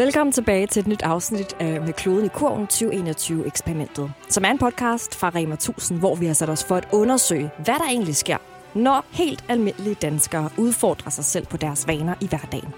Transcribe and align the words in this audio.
Velkommen 0.00 0.32
tilbage 0.32 0.66
til 0.66 0.80
et 0.80 0.86
nyt 0.86 1.02
afsnit 1.02 1.56
af 1.60 1.80
Med 1.80 1.92
kloden 1.92 2.24
i 2.24 2.28
kurven 2.28 2.66
2021-eksperimentet, 2.72 4.12
som 4.28 4.44
er 4.44 4.48
en 4.48 4.58
podcast 4.58 5.14
fra 5.14 5.30
Rema 5.34 5.54
1000, 5.54 5.98
hvor 5.98 6.14
vi 6.14 6.26
har 6.26 6.34
sat 6.34 6.48
os 6.48 6.64
for 6.64 6.76
at 6.76 6.88
undersøge, 6.92 7.50
hvad 7.56 7.74
der 7.74 7.84
egentlig 7.88 8.16
sker, 8.16 8.36
når 8.74 9.04
helt 9.10 9.44
almindelige 9.48 9.94
danskere 9.94 10.50
udfordrer 10.56 11.10
sig 11.10 11.24
selv 11.24 11.46
på 11.46 11.56
deres 11.56 11.86
vaner 11.86 12.14
i 12.20 12.26
hverdagen. 12.26 12.68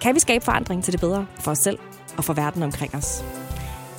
Kan 0.00 0.14
vi 0.14 0.20
skabe 0.20 0.44
forandring 0.44 0.84
til 0.84 0.92
det 0.92 1.00
bedre 1.00 1.26
for 1.38 1.50
os 1.50 1.58
selv 1.58 1.78
og 2.16 2.24
for 2.24 2.32
verden 2.32 2.62
omkring 2.62 2.94
os? 2.94 3.24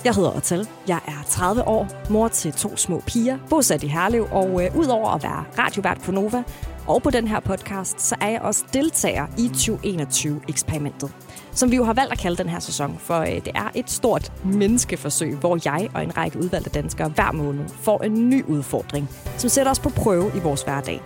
Jeg 0.04 0.14
hedder 0.14 0.36
Otal. 0.36 0.68
Jeg 0.88 1.00
er 1.06 1.24
30 1.28 1.68
år, 1.68 1.88
mor 2.10 2.28
til 2.28 2.52
to 2.52 2.76
små 2.76 3.02
piger, 3.06 3.38
bosat 3.50 3.82
i 3.82 3.86
Herlev, 3.86 4.28
og 4.30 4.64
øh, 4.64 4.76
udover 4.76 5.10
at 5.10 5.22
være 5.22 5.44
radiovært 5.58 6.00
på 6.00 6.12
Nova 6.12 6.42
og 6.86 7.02
på 7.02 7.10
den 7.10 7.28
her 7.28 7.40
podcast, 7.40 8.00
så 8.00 8.16
er 8.20 8.28
jeg 8.28 8.40
også 8.42 8.64
deltager 8.72 9.26
i 9.38 9.46
2021-eksperimentet, 9.46 11.12
som 11.56 11.70
vi 11.70 11.76
jo 11.76 11.84
har 11.84 11.92
valgt 11.92 12.12
at 12.12 12.18
kalde 12.18 12.36
den 12.36 12.48
her 12.48 12.58
sæson, 12.58 12.96
for 12.98 13.20
øh, 13.20 13.34
det 13.34 13.48
er 13.54 13.70
et 13.74 13.90
stort 13.90 14.32
menneskeforsøg, 14.44 15.34
hvor 15.34 15.58
jeg 15.64 15.88
og 15.94 16.02
en 16.02 16.16
række 16.16 16.38
udvalgte 16.38 16.70
danskere 16.70 17.08
hver 17.08 17.32
måned 17.32 17.64
får 17.68 18.02
en 18.02 18.28
ny 18.30 18.44
udfordring, 18.44 19.10
som 19.36 19.50
sætter 19.50 19.72
os 19.72 19.78
på 19.78 19.88
prøve 19.88 20.32
i 20.36 20.38
vores 20.38 20.62
hverdag. 20.62 21.02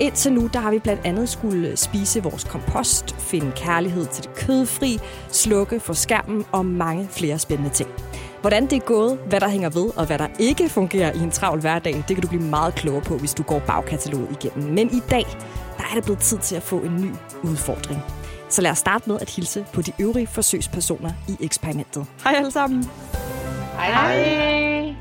Indtil 0.00 0.32
nu, 0.32 0.50
der 0.52 0.58
har 0.58 0.70
vi 0.70 0.78
blandt 0.78 1.02
andet 1.04 1.28
skulle 1.28 1.76
spise 1.76 2.22
vores 2.22 2.44
kompost, 2.44 3.14
finde 3.18 3.52
kærlighed 3.56 4.06
til 4.06 4.24
det 4.24 4.34
kødfri, 4.34 4.98
slukke 5.28 5.80
for 5.80 5.92
skærmen 5.92 6.44
og 6.52 6.66
mange 6.66 7.08
flere 7.10 7.38
spændende 7.38 7.70
ting. 7.70 7.90
Hvordan 8.40 8.66
det 8.66 8.72
er 8.72 8.80
gået, 8.80 9.18
hvad 9.28 9.40
der 9.40 9.48
hænger 9.48 9.70
ved 9.70 9.90
og 9.96 10.06
hvad 10.06 10.18
der 10.18 10.28
ikke 10.38 10.68
fungerer 10.68 11.12
i 11.12 11.18
en 11.18 11.30
travl 11.30 11.60
hverdag, 11.60 11.94
det 11.94 12.16
kan 12.16 12.22
du 12.22 12.28
blive 12.28 12.42
meget 12.42 12.74
klogere 12.74 13.02
på, 13.02 13.18
hvis 13.18 13.34
du 13.34 13.42
går 13.42 13.58
bagkataloget 13.58 14.28
igennem. 14.30 14.74
Men 14.74 14.90
i 14.90 15.00
dag, 15.10 15.26
der 15.76 15.84
er 15.90 15.94
det 15.94 16.04
blevet 16.04 16.20
tid 16.20 16.38
til 16.38 16.56
at 16.56 16.62
få 16.62 16.78
en 16.78 16.96
ny 16.96 17.10
udfordring. 17.42 18.19
Så 18.50 18.62
lad 18.62 18.70
os 18.70 18.78
starte 18.78 19.10
med 19.10 19.20
at 19.20 19.30
hilse 19.30 19.66
på 19.72 19.82
de 19.82 19.92
øvrige 20.00 20.26
forsøgspersoner 20.26 21.10
i 21.28 21.44
eksperimentet. 21.44 22.06
Hej 22.24 22.34
alle 22.36 22.50
sammen. 22.50 22.84
Hej. 23.72 23.90
Hej. 23.90 24.94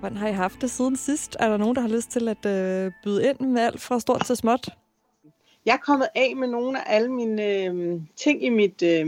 Hvordan 0.00 0.16
har 0.16 0.28
I 0.28 0.32
haft 0.32 0.60
det 0.60 0.70
siden 0.70 0.96
sidst? 0.96 1.36
Er 1.38 1.48
der 1.48 1.56
nogen, 1.56 1.76
der 1.76 1.82
har 1.82 1.88
lyst 1.88 2.10
til 2.10 2.28
at 2.28 2.46
øh, 2.46 2.92
byde 3.04 3.28
ind 3.28 3.40
med 3.40 3.62
alt 3.62 3.80
fra 3.80 4.00
stort 4.00 4.26
til 4.26 4.36
småt? 4.36 4.68
Jeg 5.66 5.72
er 5.72 5.78
kommet 5.78 6.08
af 6.14 6.36
med 6.36 6.48
nogle 6.48 6.88
af 6.88 6.96
alle 6.96 7.12
mine 7.12 7.46
øh, 7.46 8.00
ting 8.16 8.44
i 8.44 8.48
mit 8.48 8.82
øh, 8.82 9.06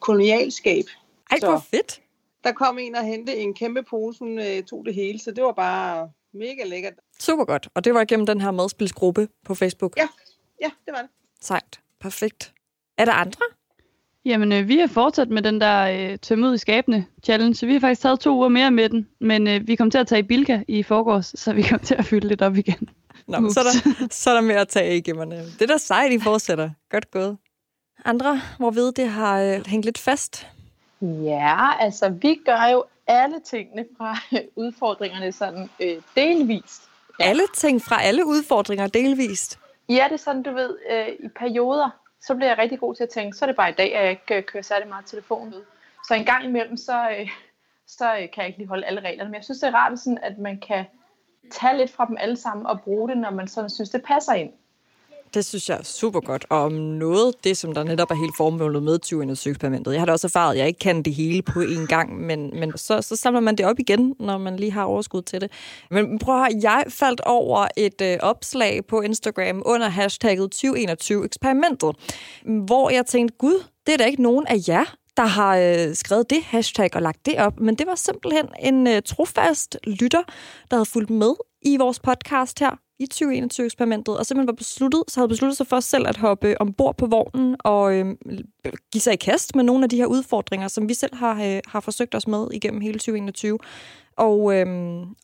kolonialskab. 0.00 0.84
Ej, 1.30 1.38
hvor 1.40 1.64
fedt. 1.70 2.00
Der 2.44 2.52
kom 2.52 2.78
en 2.78 2.94
og 2.94 3.04
hente 3.04 3.36
en 3.36 3.54
kæmpe 3.54 3.82
pose, 3.82 4.18
hun 4.18 4.38
øh, 4.38 4.62
tog 4.62 4.84
det 4.84 4.94
hele, 4.94 5.18
så 5.18 5.30
det 5.30 5.44
var 5.44 5.52
bare 5.52 6.10
mega 6.32 6.64
lækkert. 6.66 6.94
Super 7.20 7.44
godt. 7.44 7.68
Og 7.74 7.84
det 7.84 7.94
var 7.94 8.00
igennem 8.00 8.26
den 8.26 8.40
her 8.40 8.50
madspilsgruppe 8.50 9.28
på 9.44 9.54
Facebook? 9.54 9.96
Ja, 9.96 10.08
ja 10.60 10.70
det 10.86 10.92
var 10.92 11.00
det. 11.00 11.10
Sejt. 11.40 11.81
Perfekt. 12.02 12.52
Er 12.98 13.04
der 13.04 13.12
andre? 13.12 13.40
Jamen, 14.24 14.52
øh, 14.52 14.68
vi 14.68 14.78
har 14.78 14.86
fortsat 14.86 15.28
med 15.28 15.42
den 15.42 15.60
der 15.60 16.10
øh, 16.12 16.18
tømme 16.18 16.48
ud 16.48 16.54
i 16.54 16.58
skabene 16.58 17.06
challenge, 17.24 17.54
så 17.54 17.66
vi 17.66 17.72
har 17.72 17.80
faktisk 17.80 18.02
taget 18.02 18.20
to 18.20 18.36
uger 18.36 18.48
mere 18.48 18.70
med 18.70 18.88
den, 18.88 19.08
men 19.20 19.46
øh, 19.46 19.66
vi 19.66 19.76
kom 19.76 19.90
til 19.90 19.98
at 19.98 20.06
tage 20.06 20.18
i 20.18 20.22
Bilka 20.22 20.62
i 20.68 20.82
forgårs, 20.82 21.32
så 21.34 21.52
vi 21.52 21.62
kom 21.62 21.78
til 21.88 21.94
at 21.94 22.04
fylde 22.04 22.28
lidt 22.28 22.42
op 22.42 22.56
igen. 22.56 22.88
Nå, 23.26 23.50
så 23.50 23.60
er, 23.60 23.64
der, 23.64 24.08
så 24.22 24.30
er 24.30 24.34
der 24.34 24.40
mere 24.40 24.60
at 24.60 24.68
tage 24.68 24.96
i 24.96 25.00
gemmerne. 25.00 25.36
Det 25.36 25.62
er 25.62 25.66
da 25.66 25.76
sejt, 25.76 26.12
I 26.12 26.20
fortsætter. 26.20 26.70
Godt 26.90 27.10
gået. 27.10 27.36
Andre, 28.04 28.40
hvor 28.58 28.70
ved 28.70 28.92
det 28.92 29.08
har 29.08 29.40
øh, 29.40 29.66
hængt 29.66 29.84
lidt 29.84 29.98
fast? 29.98 30.46
Ja, 31.02 31.80
altså 31.80 32.08
vi 32.08 32.38
gør 32.46 32.66
jo 32.72 32.84
alle 33.06 33.40
tingene 33.44 33.84
fra 33.98 34.18
øh, 34.32 34.40
udfordringerne 34.56 35.32
sådan 35.32 35.70
øh, 35.80 35.96
delvist. 36.16 36.82
Ja. 37.20 37.24
Alle 37.24 37.42
ting 37.56 37.82
fra 37.82 38.02
alle 38.02 38.26
udfordringer 38.26 38.86
delvist? 38.86 39.58
Ja, 39.88 40.04
det 40.04 40.12
er 40.12 40.16
sådan, 40.16 40.42
du 40.42 40.52
ved, 40.52 40.78
øh, 40.90 41.08
i 41.08 41.28
perioder, 41.28 41.90
så 42.20 42.34
bliver 42.34 42.48
jeg 42.48 42.58
rigtig 42.58 42.80
god 42.80 42.94
til 42.94 43.02
at 43.02 43.08
tænke, 43.08 43.36
så 43.36 43.44
er 43.44 43.46
det 43.46 43.56
bare 43.56 43.70
i 43.70 43.74
dag, 43.74 43.94
at 43.94 44.02
jeg 44.02 44.10
ikke 44.10 44.36
øh, 44.36 44.42
kører 44.44 44.62
særlig 44.62 44.88
meget 44.88 45.06
telefon 45.06 45.48
ud. 45.48 45.64
Så 46.08 46.14
en 46.14 46.24
gang 46.24 46.44
imellem, 46.44 46.76
så, 46.76 47.10
øh, 47.10 47.30
så 47.86 48.12
øh, 48.12 48.18
kan 48.18 48.30
jeg 48.36 48.46
ikke 48.46 48.58
lige 48.58 48.68
holde 48.68 48.86
alle 48.86 49.00
reglerne. 49.00 49.30
Men 49.30 49.34
jeg 49.34 49.44
synes, 49.44 49.60
det 49.60 49.68
er 49.68 49.74
rart, 49.74 49.98
sådan, 49.98 50.18
at 50.22 50.38
man 50.38 50.60
kan 50.60 50.84
tage 51.50 51.76
lidt 51.76 51.90
fra 51.90 52.06
dem 52.06 52.16
alle 52.20 52.36
sammen 52.36 52.66
og 52.66 52.80
bruge 52.80 53.08
det, 53.08 53.18
når 53.18 53.30
man 53.30 53.48
sådan 53.48 53.70
synes, 53.70 53.90
det 53.90 54.02
passer 54.02 54.32
ind. 54.32 54.52
Det 55.34 55.44
synes 55.44 55.68
jeg 55.68 55.78
er 55.78 55.82
super 55.82 56.20
godt. 56.20 56.44
Og 56.50 56.62
om 56.62 56.72
noget, 56.72 57.44
det 57.44 57.56
som 57.56 57.74
der 57.74 57.84
netop 57.84 58.10
er 58.10 58.14
helt 58.14 58.36
formålet 58.36 58.82
med 58.82 58.98
20 58.98 59.30
eksperimentet. 59.50 59.92
Jeg 59.92 60.00
har 60.00 60.06
da 60.06 60.12
også 60.12 60.26
erfaret, 60.26 60.52
at 60.52 60.58
jeg 60.58 60.66
ikke 60.66 60.78
kan 60.78 61.02
det 61.02 61.14
hele 61.14 61.42
på 61.42 61.60
én 61.62 61.86
gang, 61.86 62.20
men, 62.20 62.50
men 62.60 62.72
så, 62.76 63.02
så 63.02 63.16
samler 63.16 63.40
man 63.40 63.56
det 63.56 63.66
op 63.66 63.78
igen, 63.78 64.14
når 64.20 64.38
man 64.38 64.56
lige 64.56 64.72
har 64.72 64.84
overskud 64.84 65.22
til 65.22 65.40
det. 65.40 65.52
Men 65.90 66.18
prøv 66.18 66.34
at 66.34 66.40
høre, 66.40 66.60
jeg 66.62 66.84
faldt 66.88 67.20
over 67.20 67.66
et 67.76 68.00
øh, 68.02 68.18
opslag 68.20 68.86
på 68.86 69.00
Instagram 69.00 69.62
under 69.66 69.88
hashtagget 69.88 70.50
2021 70.50 71.24
eksperimentet, 71.24 71.96
hvor 72.66 72.90
jeg 72.90 73.06
tænkte, 73.06 73.36
gud, 73.38 73.64
det 73.86 73.92
er 73.92 73.98
da 73.98 74.04
ikke 74.04 74.22
nogen 74.22 74.46
af 74.46 74.56
jer, 74.68 74.84
der 75.16 75.26
har 75.26 75.56
øh, 75.56 75.94
skrevet 75.94 76.30
det 76.30 76.42
hashtag 76.42 76.90
og 76.94 77.02
lagt 77.02 77.26
det 77.26 77.38
op, 77.38 77.60
men 77.60 77.74
det 77.74 77.86
var 77.86 77.94
simpelthen 77.94 78.48
en 78.60 78.86
øh, 78.86 79.02
trofast 79.02 79.78
lytter, 79.84 80.22
der 80.70 80.76
havde 80.76 80.86
fulgt 80.86 81.10
med 81.10 81.34
i 81.62 81.76
vores 81.76 82.00
podcast 82.00 82.60
her 82.60 82.76
i 82.98 83.08
2021-eksperimentet, 83.14 84.18
og 84.18 84.26
simpelthen 84.26 84.46
var 84.46 84.52
besluttet, 84.52 85.04
så 85.08 85.20
havde 85.20 85.28
besluttet 85.28 85.56
sig 85.56 85.66
for 85.66 85.80
selv 85.80 86.08
at 86.08 86.16
hoppe 86.16 86.60
ombord 86.60 86.96
på 86.96 87.06
vognen 87.06 87.56
og 87.64 87.94
øh, 87.94 88.06
give 88.92 89.00
sig 89.00 89.12
i 89.12 89.16
kast 89.16 89.56
med 89.56 89.64
nogle 89.64 89.84
af 89.84 89.90
de 89.90 89.96
her 89.96 90.06
udfordringer, 90.06 90.68
som 90.68 90.88
vi 90.88 90.94
selv 90.94 91.14
har, 91.14 91.44
øh, 91.44 91.60
har 91.66 91.80
forsøgt 91.80 92.14
os 92.14 92.26
med 92.26 92.48
igennem 92.52 92.80
hele 92.80 92.98
2021. 92.98 93.58
Og, 94.16 94.54
øh, 94.54 94.66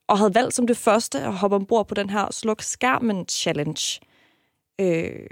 og 0.07 0.19
havde 0.19 0.35
valgt 0.35 0.55
som 0.55 0.67
det 0.67 0.77
første 0.77 1.21
at 1.21 1.35
hoppe 1.35 1.57
ombord 1.57 1.89
på 1.89 1.95
den 1.95 2.11
her 2.11 2.29
sluk 2.31 2.63
skærmen 2.63 3.29
challenge. 3.29 4.01
Øh, 4.81 5.27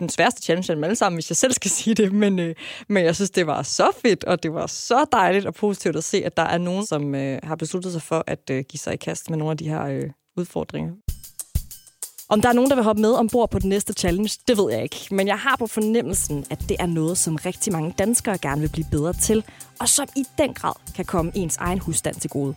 den 0.00 0.08
sværeste 0.08 0.42
challenge 0.42 0.72
af 0.72 0.76
dem 0.76 0.84
alle 0.84 0.96
sammen, 0.96 1.16
hvis 1.16 1.30
jeg 1.30 1.36
selv 1.36 1.52
skal 1.52 1.70
sige 1.80 1.94
det, 1.94 2.12
men, 2.12 2.38
øh, 2.38 2.54
men 2.88 3.04
jeg 3.04 3.14
synes, 3.14 3.30
det 3.30 3.46
var 3.46 3.62
så 3.62 3.90
fedt, 4.02 4.24
og 4.24 4.42
det 4.42 4.52
var 4.52 4.66
så 4.66 5.06
dejligt 5.12 5.46
og 5.46 5.54
positivt 5.54 5.96
at 5.96 6.04
se, 6.04 6.24
at 6.24 6.36
der 6.36 6.42
er 6.42 6.58
nogen, 6.58 6.86
som 6.86 7.14
øh, 7.14 7.38
har 7.42 7.56
besluttet 7.56 7.92
sig 7.92 8.02
for 8.02 8.24
at 8.26 8.50
øh, 8.50 8.64
give 8.68 8.78
sig 8.78 8.94
i 8.94 8.96
kast 8.96 9.30
med 9.30 9.38
nogle 9.38 9.50
af 9.50 9.56
de 9.56 9.68
her 9.68 9.84
øh, 9.84 10.10
udfordringer. 10.36 10.92
Om 12.28 12.40
der 12.40 12.48
er 12.48 12.52
nogen, 12.52 12.70
der 12.70 12.76
vil 12.76 12.84
hoppe 12.84 13.02
med 13.02 13.12
ombord 13.12 13.50
på 13.50 13.58
den 13.58 13.68
næste 13.68 13.92
challenge, 13.92 14.38
det 14.48 14.58
ved 14.58 14.72
jeg 14.72 14.82
ikke. 14.82 15.06
Men 15.10 15.26
jeg 15.26 15.38
har 15.38 15.56
på 15.56 15.66
fornemmelsen, 15.66 16.44
at 16.50 16.64
det 16.68 16.76
er 16.80 16.86
noget, 16.86 17.18
som 17.18 17.36
rigtig 17.36 17.72
mange 17.72 17.94
danskere 17.98 18.38
gerne 18.38 18.60
vil 18.60 18.70
blive 18.72 18.86
bedre 18.90 19.12
til, 19.12 19.44
og 19.80 19.88
som 19.88 20.08
i 20.16 20.24
den 20.38 20.54
grad 20.54 20.72
kan 20.96 21.04
komme 21.04 21.32
ens 21.34 21.56
egen 21.56 21.78
husstand 21.78 22.14
til 22.14 22.30
gode. 22.30 22.54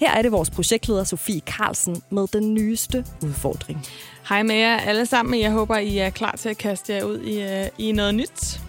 Her 0.00 0.10
er 0.10 0.22
det 0.22 0.32
vores 0.32 0.50
projektleder 0.50 1.04
Sofie 1.04 1.40
Carlsen 1.40 2.02
med 2.10 2.26
den 2.26 2.54
nyeste 2.54 3.04
udfordring. 3.22 3.86
Hej 4.28 4.42
med 4.42 4.54
jer 4.54 4.76
alle 4.76 5.06
sammen. 5.06 5.40
Jeg 5.40 5.50
håber, 5.50 5.76
I 5.76 5.98
er 5.98 6.10
klar 6.10 6.36
til 6.36 6.48
at 6.48 6.58
kaste 6.58 6.92
jer 6.92 7.04
ud 7.04 7.18
i, 7.18 7.42
øh, 7.42 7.66
i 7.78 7.92
noget 7.92 8.14
nyt. 8.14 8.60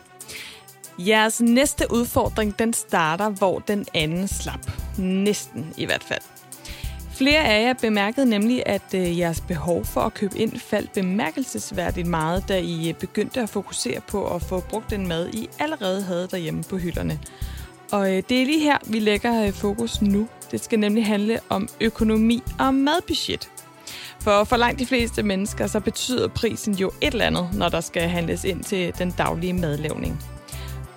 Jeres 0.99 1.41
næste 1.41 1.85
udfordring, 1.91 2.59
den 2.59 2.73
starter, 2.73 3.29
hvor 3.29 3.59
den 3.59 3.85
anden 3.93 4.27
slap. 4.27 4.71
Næsten 4.97 5.73
i 5.77 5.85
hvert 5.85 6.03
fald. 6.03 6.21
Flere 7.21 7.43
af 7.43 7.63
jer 7.63 7.73
bemærkede 7.73 8.25
nemlig, 8.25 8.63
at 8.65 8.93
øh, 8.95 9.19
jeres 9.19 9.41
behov 9.41 9.85
for 9.85 10.01
at 10.01 10.13
købe 10.13 10.37
ind 10.37 10.59
faldt 10.59 10.93
bemærkelsesværdigt 10.93 12.07
meget, 12.07 12.43
da 12.49 12.59
I 12.59 12.89
øh, 12.89 12.95
begyndte 12.95 13.41
at 13.41 13.49
fokusere 13.49 14.01
på 14.07 14.35
at 14.35 14.41
få 14.41 14.59
brugt 14.59 14.89
den 14.89 15.07
mad, 15.07 15.29
I 15.33 15.49
allerede 15.59 16.01
havde 16.01 16.27
derhjemme 16.31 16.63
på 16.63 16.77
hylderne. 16.77 17.19
Og 17.91 18.17
øh, 18.17 18.23
det 18.29 18.41
er 18.41 18.45
lige 18.45 18.59
her, 18.59 18.77
vi 18.87 18.99
lægger 18.99 19.45
øh, 19.45 19.53
fokus 19.53 20.01
nu. 20.01 20.27
Det 20.51 20.63
skal 20.63 20.79
nemlig 20.79 21.05
handle 21.05 21.39
om 21.49 21.69
økonomi 21.81 22.43
og 22.59 22.73
madbudget. 22.73 23.49
For 24.19 24.43
for 24.43 24.57
langt 24.57 24.79
de 24.79 24.85
fleste 24.85 25.23
mennesker, 25.23 25.67
så 25.67 25.79
betyder 25.79 26.27
prisen 26.27 26.73
jo 26.73 26.91
et 27.01 27.13
eller 27.13 27.25
andet, 27.25 27.49
når 27.53 27.69
der 27.69 27.81
skal 27.81 28.01
handles 28.01 28.43
ind 28.43 28.63
til 28.63 28.93
den 28.97 29.11
daglige 29.11 29.53
madlavning. 29.53 30.23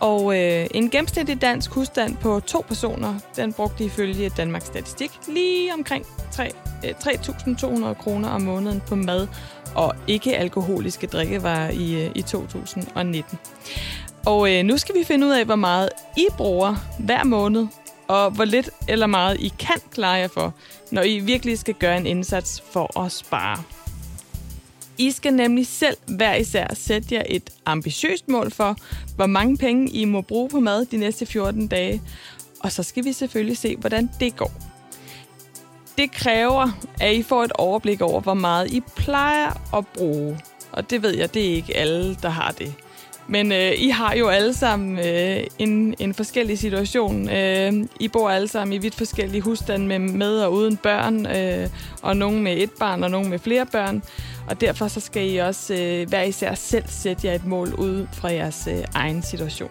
Og 0.04 0.38
øh, 0.38 0.66
en 0.70 0.90
gennemsnitlig 0.90 1.42
dansk 1.42 1.70
husstand 1.70 2.16
på 2.16 2.40
to 2.40 2.64
personer, 2.68 3.14
den 3.36 3.52
brugte 3.52 3.84
ifølge 3.84 4.28
Danmarks 4.28 4.66
Statistik 4.66 5.10
lige 5.28 5.74
omkring 5.74 6.04
3.200 6.04 7.88
øh, 7.88 7.96
kroner 7.96 8.28
om 8.28 8.42
måneden 8.42 8.82
på 8.86 8.94
mad 8.94 9.28
og 9.74 9.94
ikke-alkoholiske 10.06 11.06
drikkevarer 11.06 11.70
i, 11.70 12.04
øh, 12.04 12.10
i 12.14 12.22
2019. 12.22 13.38
Og 14.26 14.54
øh, 14.54 14.64
nu 14.64 14.76
skal 14.76 14.94
vi 14.94 15.04
finde 15.04 15.26
ud 15.26 15.32
af, 15.32 15.44
hvor 15.44 15.56
meget 15.56 15.88
I 16.16 16.26
bruger 16.36 16.74
hver 16.98 17.24
måned, 17.24 17.66
og 18.08 18.30
hvor 18.30 18.44
lidt 18.44 18.70
eller 18.88 19.06
meget 19.06 19.40
I 19.40 19.52
kan 19.58 19.80
klare 19.90 20.18
jer 20.18 20.28
for, 20.28 20.54
når 20.90 21.02
I 21.02 21.18
virkelig 21.18 21.58
skal 21.58 21.74
gøre 21.74 21.96
en 21.96 22.06
indsats 22.06 22.62
for 22.72 23.00
at 23.04 23.12
spare. 23.12 23.62
I 24.98 25.10
skal 25.10 25.34
nemlig 25.34 25.66
selv 25.66 25.96
hver 26.06 26.34
især 26.34 26.74
sætte 26.74 27.14
jer 27.14 27.22
et 27.26 27.50
ambitiøst 27.66 28.28
mål 28.28 28.50
for, 28.50 28.76
hvor 29.16 29.26
mange 29.26 29.56
penge 29.56 29.90
I 29.90 30.04
må 30.04 30.20
bruge 30.20 30.48
på 30.48 30.60
mad 30.60 30.86
de 30.86 30.96
næste 30.96 31.26
14 31.26 31.66
dage. 31.66 32.02
Og 32.60 32.72
så 32.72 32.82
skal 32.82 33.04
vi 33.04 33.12
selvfølgelig 33.12 33.58
se, 33.58 33.76
hvordan 33.76 34.10
det 34.20 34.36
går. 34.36 34.52
Det 35.98 36.12
kræver, 36.12 36.78
at 37.00 37.14
I 37.14 37.22
får 37.22 37.44
et 37.44 37.52
overblik 37.52 38.00
over, 38.00 38.20
hvor 38.20 38.34
meget 38.34 38.72
I 38.72 38.80
plejer 38.96 39.76
at 39.76 39.86
bruge. 39.86 40.40
Og 40.72 40.90
det 40.90 41.02
ved 41.02 41.16
jeg, 41.16 41.34
det 41.34 41.50
er 41.50 41.54
ikke 41.54 41.76
alle, 41.76 42.16
der 42.22 42.28
har 42.28 42.50
det. 42.50 42.74
Men 43.28 43.52
øh, 43.52 43.72
I 43.76 43.88
har 43.88 44.14
jo 44.14 44.28
alle 44.28 44.54
sammen 44.54 44.98
øh, 44.98 45.40
en, 45.58 45.94
en 45.98 46.14
forskellig 46.14 46.58
situation. 46.58 47.30
Øh, 47.30 47.72
I 48.00 48.08
bor 48.08 48.30
alle 48.30 48.48
sammen 48.48 48.72
i 48.72 48.78
vidt 48.78 48.94
forskellige 48.94 49.40
husstande 49.40 49.86
med, 49.86 49.98
med 49.98 50.40
og 50.40 50.52
uden 50.52 50.76
børn, 50.76 51.26
øh, 51.26 51.68
og 52.02 52.16
nogen 52.16 52.42
med 52.42 52.56
et 52.56 52.70
barn 52.70 53.04
og 53.04 53.10
nogen 53.10 53.30
med 53.30 53.38
flere 53.38 53.66
børn. 53.66 54.02
Og 54.48 54.60
derfor 54.60 54.88
så 54.88 55.00
skal 55.00 55.30
I 55.30 55.36
også 55.36 55.74
øh, 55.74 56.08
hver 56.08 56.22
især 56.22 56.54
selv 56.54 56.84
sætte 56.88 57.26
jer 57.26 57.34
et 57.34 57.46
mål 57.46 57.74
ud 57.74 58.06
fra 58.12 58.32
jeres 58.32 58.68
øh, 58.70 58.84
egen 58.94 59.22
situation. 59.22 59.70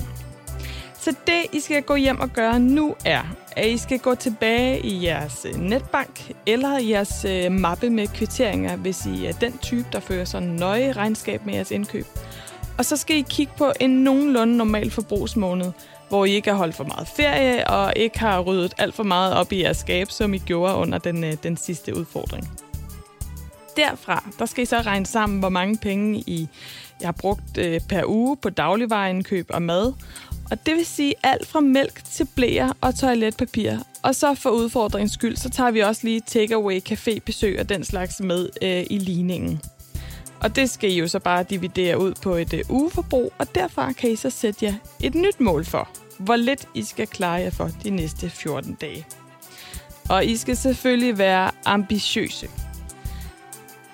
Så 0.99 1.15
det, 1.27 1.45
I 1.57 1.59
skal 1.59 1.83
gå 1.83 1.95
hjem 1.95 2.19
og 2.19 2.29
gøre 2.29 2.59
nu, 2.59 2.95
er, 3.05 3.23
at 3.51 3.67
I 3.67 3.77
skal 3.77 3.99
gå 3.99 4.15
tilbage 4.15 4.79
i 4.79 5.05
jeres 5.05 5.45
øh, 5.49 5.61
netbank 5.61 6.31
eller 6.45 6.79
jeres 6.79 7.25
øh, 7.25 7.51
mappe 7.51 7.89
med 7.89 8.07
kvitteringer, 8.07 8.75
hvis 8.75 9.05
I 9.05 9.25
er 9.25 9.31
den 9.31 9.57
type, 9.57 9.85
der 9.91 9.99
fører 9.99 10.25
sådan 10.25 10.47
nøje 10.47 10.91
regnskab 10.91 11.45
med 11.45 11.53
jeres 11.53 11.71
indkøb. 11.71 12.05
Og 12.77 12.85
så 12.85 12.97
skal 12.97 13.15
I 13.15 13.25
kigge 13.29 13.53
på 13.57 13.71
en 13.79 13.89
nogenlunde 13.89 14.57
normal 14.57 14.91
forbrugsmåned, 14.91 15.71
hvor 16.09 16.25
I 16.25 16.31
ikke 16.31 16.49
har 16.49 16.57
holdt 16.57 16.75
for 16.75 16.83
meget 16.83 17.07
ferie 17.07 17.67
og 17.67 17.93
ikke 17.95 18.19
har 18.19 18.39
ryddet 18.39 18.73
alt 18.77 18.95
for 18.95 19.03
meget 19.03 19.33
op 19.33 19.51
i 19.51 19.61
jeres 19.61 19.77
skab, 19.77 20.11
som 20.11 20.33
I 20.33 20.37
gjorde 20.37 20.75
under 20.75 20.97
den, 20.97 21.23
øh, 21.23 21.33
den 21.43 21.57
sidste 21.57 21.97
udfordring. 21.97 22.49
Derfra, 23.77 24.29
der 24.39 24.45
skal 24.45 24.63
I 24.63 24.65
så 24.65 24.81
regne 24.81 25.05
sammen, 25.05 25.39
hvor 25.39 25.49
mange 25.49 25.77
penge 25.77 26.19
I, 26.19 26.47
jeg 27.01 27.07
har 27.07 27.15
brugt 27.19 27.57
øh, 27.57 27.81
per 27.89 28.03
uge 28.05 28.37
på 28.37 28.49
dagligvareindkøb 28.49 29.45
og 29.49 29.61
mad, 29.61 29.93
og 30.51 30.65
det 30.65 30.75
vil 30.75 30.85
sige 30.85 31.13
alt 31.23 31.47
fra 31.47 31.59
mælk 31.59 32.03
til 32.03 32.27
blæer 32.35 32.69
og 32.81 32.95
toiletpapir. 32.95 33.77
Og 34.03 34.15
så 34.15 34.35
for 34.35 34.49
udfordringens 34.49 35.11
skyld, 35.11 35.35
så 35.35 35.49
tager 35.49 35.71
vi 35.71 35.79
også 35.79 36.01
lige 36.03 36.19
takeaway, 36.19 36.79
cafébesøg 36.89 37.59
og 37.59 37.69
den 37.69 37.83
slags 37.83 38.19
med 38.19 38.49
øh, 38.61 38.83
i 38.89 38.97
ligningen. 38.97 39.61
Og 40.39 40.55
det 40.55 40.69
skal 40.69 40.91
I 40.91 40.99
jo 40.99 41.07
så 41.07 41.19
bare 41.19 41.43
dividere 41.43 41.99
ud 41.99 42.13
på 42.23 42.35
et 42.35 42.53
øh, 42.53 42.61
ugeforbrug, 42.69 43.33
og 43.37 43.55
derfra 43.55 43.91
kan 43.91 44.11
I 44.11 44.15
så 44.15 44.29
sætte 44.29 44.65
jer 44.65 44.73
et 45.03 45.15
nyt 45.15 45.39
mål 45.39 45.65
for, 45.65 45.89
hvor 46.19 46.35
lidt 46.35 46.67
I 46.73 46.83
skal 46.83 47.07
klare 47.07 47.41
jer 47.41 47.49
for 47.49 47.69
de 47.83 47.89
næste 47.89 48.29
14 48.29 48.73
dage. 48.73 49.05
Og 50.09 50.25
I 50.25 50.37
skal 50.37 50.57
selvfølgelig 50.57 51.17
være 51.17 51.51
ambitiøse. 51.65 52.47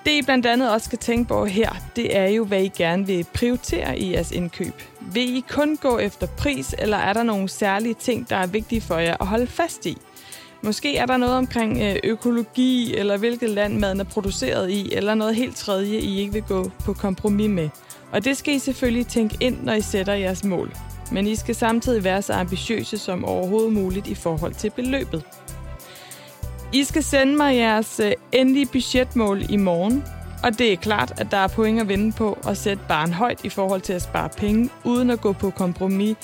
Det 0.09 0.15
I 0.15 0.21
blandt 0.21 0.45
andet 0.45 0.71
også 0.71 0.85
skal 0.85 0.99
tænke 0.99 1.27
på 1.27 1.45
her, 1.45 1.75
det 1.95 2.17
er 2.17 2.27
jo, 2.27 2.45
hvad 2.45 2.63
I 2.63 2.67
gerne 2.67 3.07
vil 3.07 3.25
prioritere 3.33 3.99
i 3.99 4.13
jeres 4.13 4.31
indkøb. 4.31 4.73
Vil 5.13 5.37
I 5.37 5.43
kun 5.49 5.77
gå 5.77 5.97
efter 5.97 6.27
pris, 6.37 6.75
eller 6.77 6.97
er 6.97 7.13
der 7.13 7.23
nogle 7.23 7.49
særlige 7.49 7.93
ting, 7.93 8.29
der 8.29 8.35
er 8.35 8.47
vigtige 8.47 8.81
for 8.81 8.97
jer 8.97 9.17
at 9.19 9.27
holde 9.27 9.47
fast 9.47 9.85
i? 9.85 9.97
Måske 10.63 10.97
er 10.97 11.05
der 11.05 11.17
noget 11.17 11.35
omkring 11.35 11.81
øh, 11.81 11.95
økologi, 12.03 12.95
eller 12.95 13.17
hvilket 13.17 13.49
land 13.49 13.77
maden 13.77 13.99
er 13.99 14.03
produceret 14.03 14.69
i, 14.69 14.93
eller 14.93 15.13
noget 15.13 15.35
helt 15.35 15.55
tredje, 15.55 15.97
I 15.99 16.19
ikke 16.19 16.33
vil 16.33 16.43
gå 16.43 16.71
på 16.85 16.93
kompromis 16.93 17.49
med. 17.49 17.69
Og 18.11 18.25
det 18.25 18.37
skal 18.37 18.53
I 18.53 18.59
selvfølgelig 18.59 19.07
tænke 19.07 19.37
ind, 19.39 19.63
når 19.63 19.73
I 19.73 19.81
sætter 19.81 20.13
jeres 20.13 20.43
mål. 20.43 20.71
Men 21.11 21.27
I 21.27 21.35
skal 21.35 21.55
samtidig 21.55 22.03
være 22.03 22.21
så 22.21 22.33
ambitiøse 22.33 22.97
som 22.97 23.25
overhovedet 23.25 23.73
muligt 23.73 24.07
i 24.07 24.15
forhold 24.15 24.53
til 24.53 24.69
beløbet. 24.69 25.23
I 26.73 26.83
skal 26.83 27.03
sende 27.03 27.37
mig 27.37 27.55
jeres 27.55 27.99
øh, 27.99 28.11
endelige 28.31 28.65
budgetmål 28.65 29.41
i 29.49 29.57
morgen, 29.57 30.03
og 30.43 30.59
det 30.59 30.73
er 30.73 30.77
klart, 30.77 31.13
at 31.17 31.31
der 31.31 31.37
er 31.37 31.47
point 31.47 31.81
at 31.81 31.87
vinde 31.87 32.11
på 32.11 32.37
at 32.47 32.57
sætte 32.57 32.83
barn 32.87 33.13
højt 33.13 33.45
i 33.45 33.49
forhold 33.49 33.81
til 33.81 33.93
at 33.93 34.01
spare 34.01 34.29
penge, 34.29 34.69
uden 34.85 35.09
at 35.09 35.21
gå 35.21 35.33
på 35.33 35.49
kompromis 35.49 36.17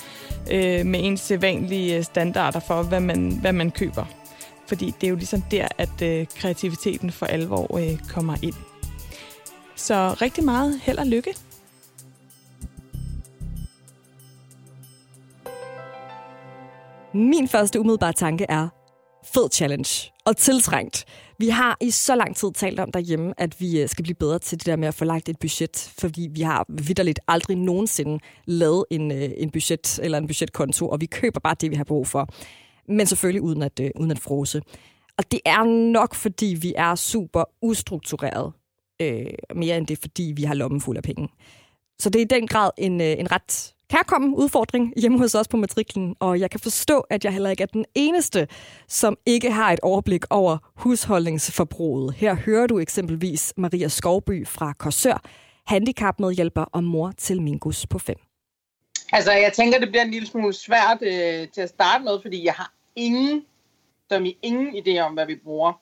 øh, 0.50 0.86
med 0.86 1.00
ens 1.02 1.20
sædvanlige 1.20 1.96
øh, 1.96 2.04
standarder 2.04 2.60
for, 2.60 2.82
hvad 2.82 3.00
man, 3.00 3.38
hvad 3.40 3.52
man 3.52 3.70
køber. 3.70 4.04
Fordi 4.68 4.94
det 5.00 5.06
er 5.06 5.10
jo 5.10 5.16
ligesom 5.16 5.42
der, 5.42 5.68
at 5.78 6.02
øh, 6.02 6.26
kreativiteten 6.36 7.12
for 7.12 7.26
alvor 7.26 7.78
øh, 7.78 7.98
kommer 8.08 8.36
ind. 8.42 8.54
Så 9.76 10.16
rigtig 10.22 10.44
meget 10.44 10.80
held 10.82 10.98
og 10.98 11.06
lykke. 11.06 11.34
Min 17.14 17.48
første 17.48 17.80
umiddelbare 17.80 18.12
tanke 18.12 18.46
er, 18.48 18.68
fed 19.24 19.48
challenge 19.52 20.12
og 20.26 20.36
tiltrængt. 20.36 21.04
Vi 21.38 21.48
har 21.48 21.76
i 21.80 21.90
så 21.90 22.14
lang 22.14 22.36
tid 22.36 22.52
talt 22.52 22.80
om 22.80 22.92
derhjemme, 22.92 23.34
at 23.36 23.60
vi 23.60 23.80
øh, 23.80 23.88
skal 23.88 24.02
blive 24.02 24.14
bedre 24.14 24.38
til 24.38 24.58
det 24.58 24.66
der 24.66 24.76
med 24.76 24.88
at 24.88 24.94
få 24.94 25.04
lagt 25.04 25.28
et 25.28 25.38
budget, 25.38 25.92
fordi 25.98 26.28
vi 26.30 26.40
har 26.40 26.64
vidderligt 26.68 27.20
aldrig 27.28 27.56
nogensinde 27.56 28.18
lavet 28.46 28.84
en, 28.90 29.12
øh, 29.12 29.30
en 29.36 29.50
budget 29.50 30.00
eller 30.02 30.18
en 30.18 30.26
budgetkonto, 30.26 30.88
og 30.88 31.00
vi 31.00 31.06
køber 31.06 31.40
bare 31.40 31.56
det, 31.60 31.70
vi 31.70 31.76
har 31.76 31.84
brug 31.84 32.06
for. 32.06 32.28
Men 32.88 33.06
selvfølgelig 33.06 33.42
uden 33.42 33.62
at, 33.62 33.80
øh, 33.80 33.90
uden 33.96 34.10
at 34.10 34.18
frose. 34.18 34.62
Og 35.18 35.32
det 35.32 35.40
er 35.44 35.90
nok, 35.92 36.14
fordi 36.14 36.56
vi 36.60 36.74
er 36.76 36.94
super 36.94 37.44
ustruktureret. 37.62 38.52
Øh, 39.02 39.26
mere 39.54 39.76
end 39.76 39.86
det, 39.86 39.98
fordi 39.98 40.32
vi 40.36 40.42
har 40.42 40.54
lommen 40.54 40.80
fuld 40.80 40.96
af 40.96 41.02
penge. 41.02 41.28
Så 41.98 42.10
det 42.10 42.20
er 42.20 42.24
i 42.24 42.40
den 42.40 42.46
grad 42.46 42.70
en, 42.78 43.00
øh, 43.00 43.14
en 43.18 43.32
ret 43.32 43.74
kærkommen 43.90 44.34
udfordring 44.34 44.92
hjemme 44.96 45.18
hos 45.18 45.34
os 45.34 45.48
på 45.48 45.56
matriklen, 45.56 46.16
og 46.20 46.40
jeg 46.40 46.50
kan 46.50 46.60
forstå, 46.60 47.00
at 47.00 47.24
jeg 47.24 47.32
heller 47.32 47.50
ikke 47.50 47.62
er 47.62 47.66
den 47.66 47.84
eneste, 47.94 48.48
som 48.88 49.16
ikke 49.26 49.50
har 49.50 49.72
et 49.72 49.80
overblik 49.80 50.24
over 50.30 50.58
husholdningsforbruget. 50.74 52.14
Her 52.14 52.34
hører 52.34 52.66
du 52.66 52.78
eksempelvis 52.78 53.54
Maria 53.56 53.88
Skovby 53.88 54.46
fra 54.46 54.72
Korsør, 54.72 55.22
handicapmedhjælper 55.66 56.62
og 56.62 56.84
mor 56.84 57.12
til 57.18 57.42
Mingus 57.42 57.86
på 57.86 57.98
5. 57.98 58.16
Altså, 59.12 59.32
jeg 59.32 59.52
tænker, 59.52 59.78
det 59.78 59.88
bliver 59.88 60.02
en 60.02 60.10
lille 60.10 60.28
smule 60.28 60.52
svært 60.52 60.98
øh, 61.02 61.48
til 61.48 61.60
at 61.60 61.68
starte 61.68 62.04
med, 62.04 62.18
fordi 62.22 62.44
jeg 62.44 62.54
har 62.54 62.72
ingen, 62.96 63.44
som 64.08 64.24
i 64.24 64.38
ingen 64.42 64.76
idé 64.76 64.98
om, 64.98 65.12
hvad 65.14 65.26
vi 65.26 65.36
bruger. 65.36 65.72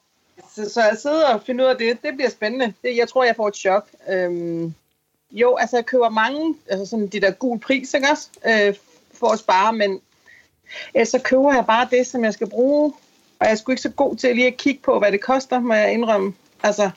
Så, 0.55 0.69
så 0.69 0.81
jeg 0.81 0.97
sidder 0.97 1.33
og 1.33 1.41
finder 1.41 1.65
ud 1.65 1.69
af 1.69 1.77
det. 1.77 1.97
Det 2.03 2.13
bliver 2.15 2.29
spændende. 2.29 2.73
Det, 2.83 2.97
jeg 2.97 3.09
tror, 3.09 3.23
jeg 3.23 3.35
får 3.35 3.47
et 3.47 3.55
chok. 3.55 3.89
Øhm, 4.09 4.73
jo, 5.35 5.55
altså 5.55 5.77
jeg 5.77 5.85
køber 5.85 6.09
mange, 6.09 6.55
altså 6.67 6.85
sådan 6.85 7.07
de 7.07 7.21
der 7.21 7.31
gul 7.31 7.59
pris, 7.59 7.93
ikke 7.93 8.07
også? 8.11 8.29
Øh, 8.45 8.75
for 9.13 9.27
at 9.27 9.39
spare, 9.39 9.73
men 9.73 10.01
ellers 10.93 11.09
så 11.09 11.19
køber 11.23 11.53
jeg 11.53 11.65
bare 11.65 11.87
det, 11.91 12.07
som 12.07 12.23
jeg 12.23 12.33
skal 12.33 12.49
bruge. 12.49 12.93
Og 13.39 13.45
jeg 13.45 13.51
er 13.51 13.55
sgu 13.55 13.71
ikke 13.71 13.81
så 13.81 13.89
god 13.89 14.15
til 14.15 14.35
lige 14.35 14.47
at 14.47 14.57
kigge 14.57 14.81
på, 14.83 14.99
hvad 14.99 15.11
det 15.11 15.21
koster, 15.21 15.59
må 15.59 15.73
jeg 15.73 15.93
indrømme. 15.93 16.33
Altså. 16.63 16.89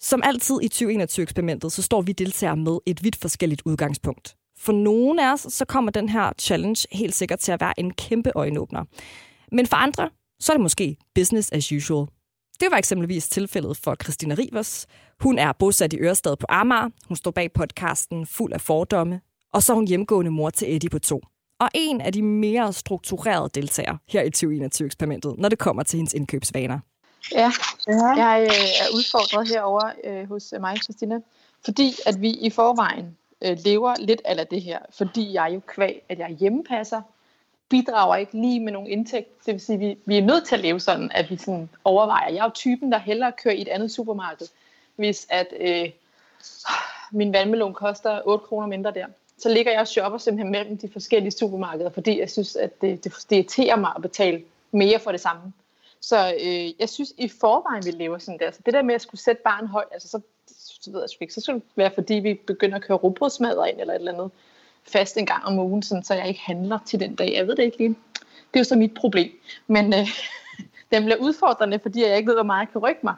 Som 0.00 0.22
altid 0.24 0.54
i 0.62 0.68
2021-eksperimentet, 0.74 1.72
så 1.72 1.82
står 1.82 2.02
vi 2.02 2.12
deltagere 2.12 2.56
med 2.56 2.78
et 2.86 3.04
vidt 3.04 3.16
forskelligt 3.16 3.62
udgangspunkt. 3.64 4.34
For 4.58 4.72
nogle 4.72 5.28
af 5.28 5.32
os, 5.32 5.40
så 5.40 5.64
kommer 5.64 5.90
den 5.90 6.08
her 6.08 6.32
challenge 6.38 6.86
helt 6.92 7.14
sikkert 7.14 7.38
til 7.38 7.52
at 7.52 7.60
være 7.60 7.80
en 7.80 7.90
kæmpe 7.90 8.32
øjenåbner. 8.34 8.84
Men 9.52 9.66
for 9.66 9.76
andre, 9.76 10.10
så 10.40 10.52
er 10.52 10.56
det 10.56 10.62
måske 10.62 10.96
business 11.14 11.52
as 11.52 11.72
usual. 11.72 12.06
Det 12.60 12.68
var 12.70 12.76
eksempelvis 12.76 13.28
tilfældet 13.28 13.76
for 13.76 13.96
Christina 14.02 14.34
Rivers. 14.34 14.86
Hun 15.22 15.38
er 15.38 15.52
bosat 15.52 15.92
i 15.92 15.98
Ørestad 16.00 16.36
på 16.36 16.46
Amager. 16.48 16.90
Hun 17.08 17.16
står 17.16 17.30
bag 17.30 17.52
podcasten 17.52 18.26
Fuld 18.26 18.52
af 18.52 18.60
fordomme. 18.60 19.20
Og 19.52 19.62
så 19.62 19.72
er 19.72 19.74
hun 19.74 19.88
hjemgående 19.88 20.30
mor 20.30 20.50
til 20.50 20.74
Eddie 20.74 20.90
på 20.90 20.98
to. 20.98 21.20
Og 21.60 21.68
en 21.74 22.00
af 22.00 22.12
de 22.12 22.22
mere 22.22 22.72
strukturerede 22.72 23.50
deltagere 23.54 23.98
her 24.08 24.22
i 24.22 24.30
2021-eksperimentet, 24.36 25.34
når 25.38 25.48
det 25.48 25.58
kommer 25.58 25.82
til 25.82 25.96
hendes 25.96 26.14
indkøbsvaner. 26.14 26.78
Ja, 27.32 27.52
jeg 28.16 28.46
øh, 28.50 28.56
er 28.82 28.94
udfordret 28.94 29.48
herover 29.48 29.90
øh, 30.04 30.28
hos 30.28 30.54
mig 30.60 30.72
og 30.72 30.76
Christina, 30.76 31.18
fordi 31.64 31.94
at 32.06 32.20
vi 32.20 32.30
i 32.30 32.50
forvejen 32.50 33.16
øh, 33.42 33.58
lever 33.64 33.94
lidt 33.98 34.22
af 34.24 34.46
det 34.46 34.62
her, 34.62 34.78
fordi 34.90 35.32
jeg 35.32 35.50
jo 35.54 35.60
kvæg, 35.66 36.02
at 36.08 36.18
jeg 36.18 36.36
hjemmepasser, 36.40 37.02
bidrager 37.68 38.16
ikke 38.16 38.40
lige 38.40 38.60
med 38.60 38.72
nogen 38.72 38.88
indtægt. 38.88 39.46
Det 39.46 39.52
vil 39.52 39.60
sige, 39.60 39.74
at 39.74 39.80
vi, 39.80 39.98
vi 40.04 40.18
er 40.18 40.22
nødt 40.22 40.46
til 40.46 40.54
at 40.54 40.60
leve 40.60 40.80
sådan, 40.80 41.10
at 41.14 41.30
vi 41.30 41.36
sådan 41.36 41.68
overvejer. 41.84 42.30
Jeg 42.32 42.38
er 42.38 42.44
jo 42.44 42.50
typen, 42.54 42.92
der 42.92 42.98
hellere 42.98 43.32
kører 43.42 43.54
i 43.54 43.62
et 43.62 43.68
andet 43.68 43.90
supermarked, 43.90 44.46
hvis 44.98 45.26
at 45.30 45.46
øh, 45.60 45.90
min 47.10 47.32
vandmelon 47.32 47.74
koster 47.74 48.20
8 48.24 48.44
kroner 48.46 48.66
mindre 48.66 48.90
der. 48.90 49.06
Så 49.38 49.48
ligger 49.48 49.72
jeg 49.72 49.80
og 49.80 49.88
shopper 49.88 50.18
simpelthen 50.18 50.52
mellem 50.52 50.78
de 50.78 50.88
forskellige 50.92 51.30
supermarkeder, 51.30 51.90
fordi 51.90 52.20
jeg 52.20 52.30
synes, 52.30 52.56
at 52.56 52.80
det, 52.80 53.04
det, 53.04 53.12
det 53.30 53.36
irriterer 53.36 53.76
mig 53.76 53.92
at 53.96 54.02
betale 54.02 54.42
mere 54.72 54.98
for 54.98 55.10
det 55.10 55.20
samme. 55.20 55.52
Så 56.00 56.34
øh, 56.42 56.80
jeg 56.80 56.88
synes 56.88 57.12
i 57.18 57.28
forvejen, 57.28 57.84
vi 57.84 57.90
lever 57.90 58.18
sådan 58.18 58.38
der. 58.38 58.50
Så 58.50 58.58
det 58.66 58.74
der 58.74 58.82
med 58.82 58.94
at 58.94 59.02
skulle 59.02 59.20
sætte 59.20 59.42
barn 59.44 59.66
højt, 59.66 59.88
altså 59.92 60.08
så, 60.08 60.20
så 60.80 60.90
ved 60.90 61.00
jeg 61.00 61.08
ikke, 61.20 61.34
så 61.34 61.40
skulle 61.40 61.60
det 61.60 61.64
være, 61.76 61.90
fordi 61.94 62.14
vi 62.14 62.34
begynder 62.34 62.76
at 62.76 62.82
køre 62.82 62.96
rugbrødsmadder 62.96 63.64
ind 63.64 63.80
eller 63.80 63.94
et 63.94 63.98
eller 63.98 64.12
andet 64.12 64.30
fast 64.84 65.16
en 65.16 65.26
gang 65.26 65.44
om 65.44 65.58
ugen, 65.58 65.82
sådan, 65.82 66.04
så 66.04 66.14
jeg 66.14 66.28
ikke 66.28 66.40
handler 66.40 66.78
til 66.86 67.00
den 67.00 67.14
dag. 67.14 67.32
Jeg 67.34 67.46
ved 67.46 67.56
det 67.56 67.62
ikke 67.62 67.78
lige. 67.78 67.96
Det 68.24 68.54
er 68.54 68.60
jo 68.60 68.64
så 68.64 68.76
mit 68.76 68.94
problem. 68.94 69.30
Men 69.66 69.94
øh, 69.94 70.08
den 70.92 71.04
bliver 71.04 71.16
udfordrende, 71.16 71.78
fordi 71.78 72.02
jeg 72.02 72.16
ikke 72.16 72.28
ved, 72.28 72.36
hvor 72.36 72.42
meget 72.42 72.60
jeg 72.60 72.72
kan 72.72 72.80
rykke 72.80 73.00
mig. 73.02 73.14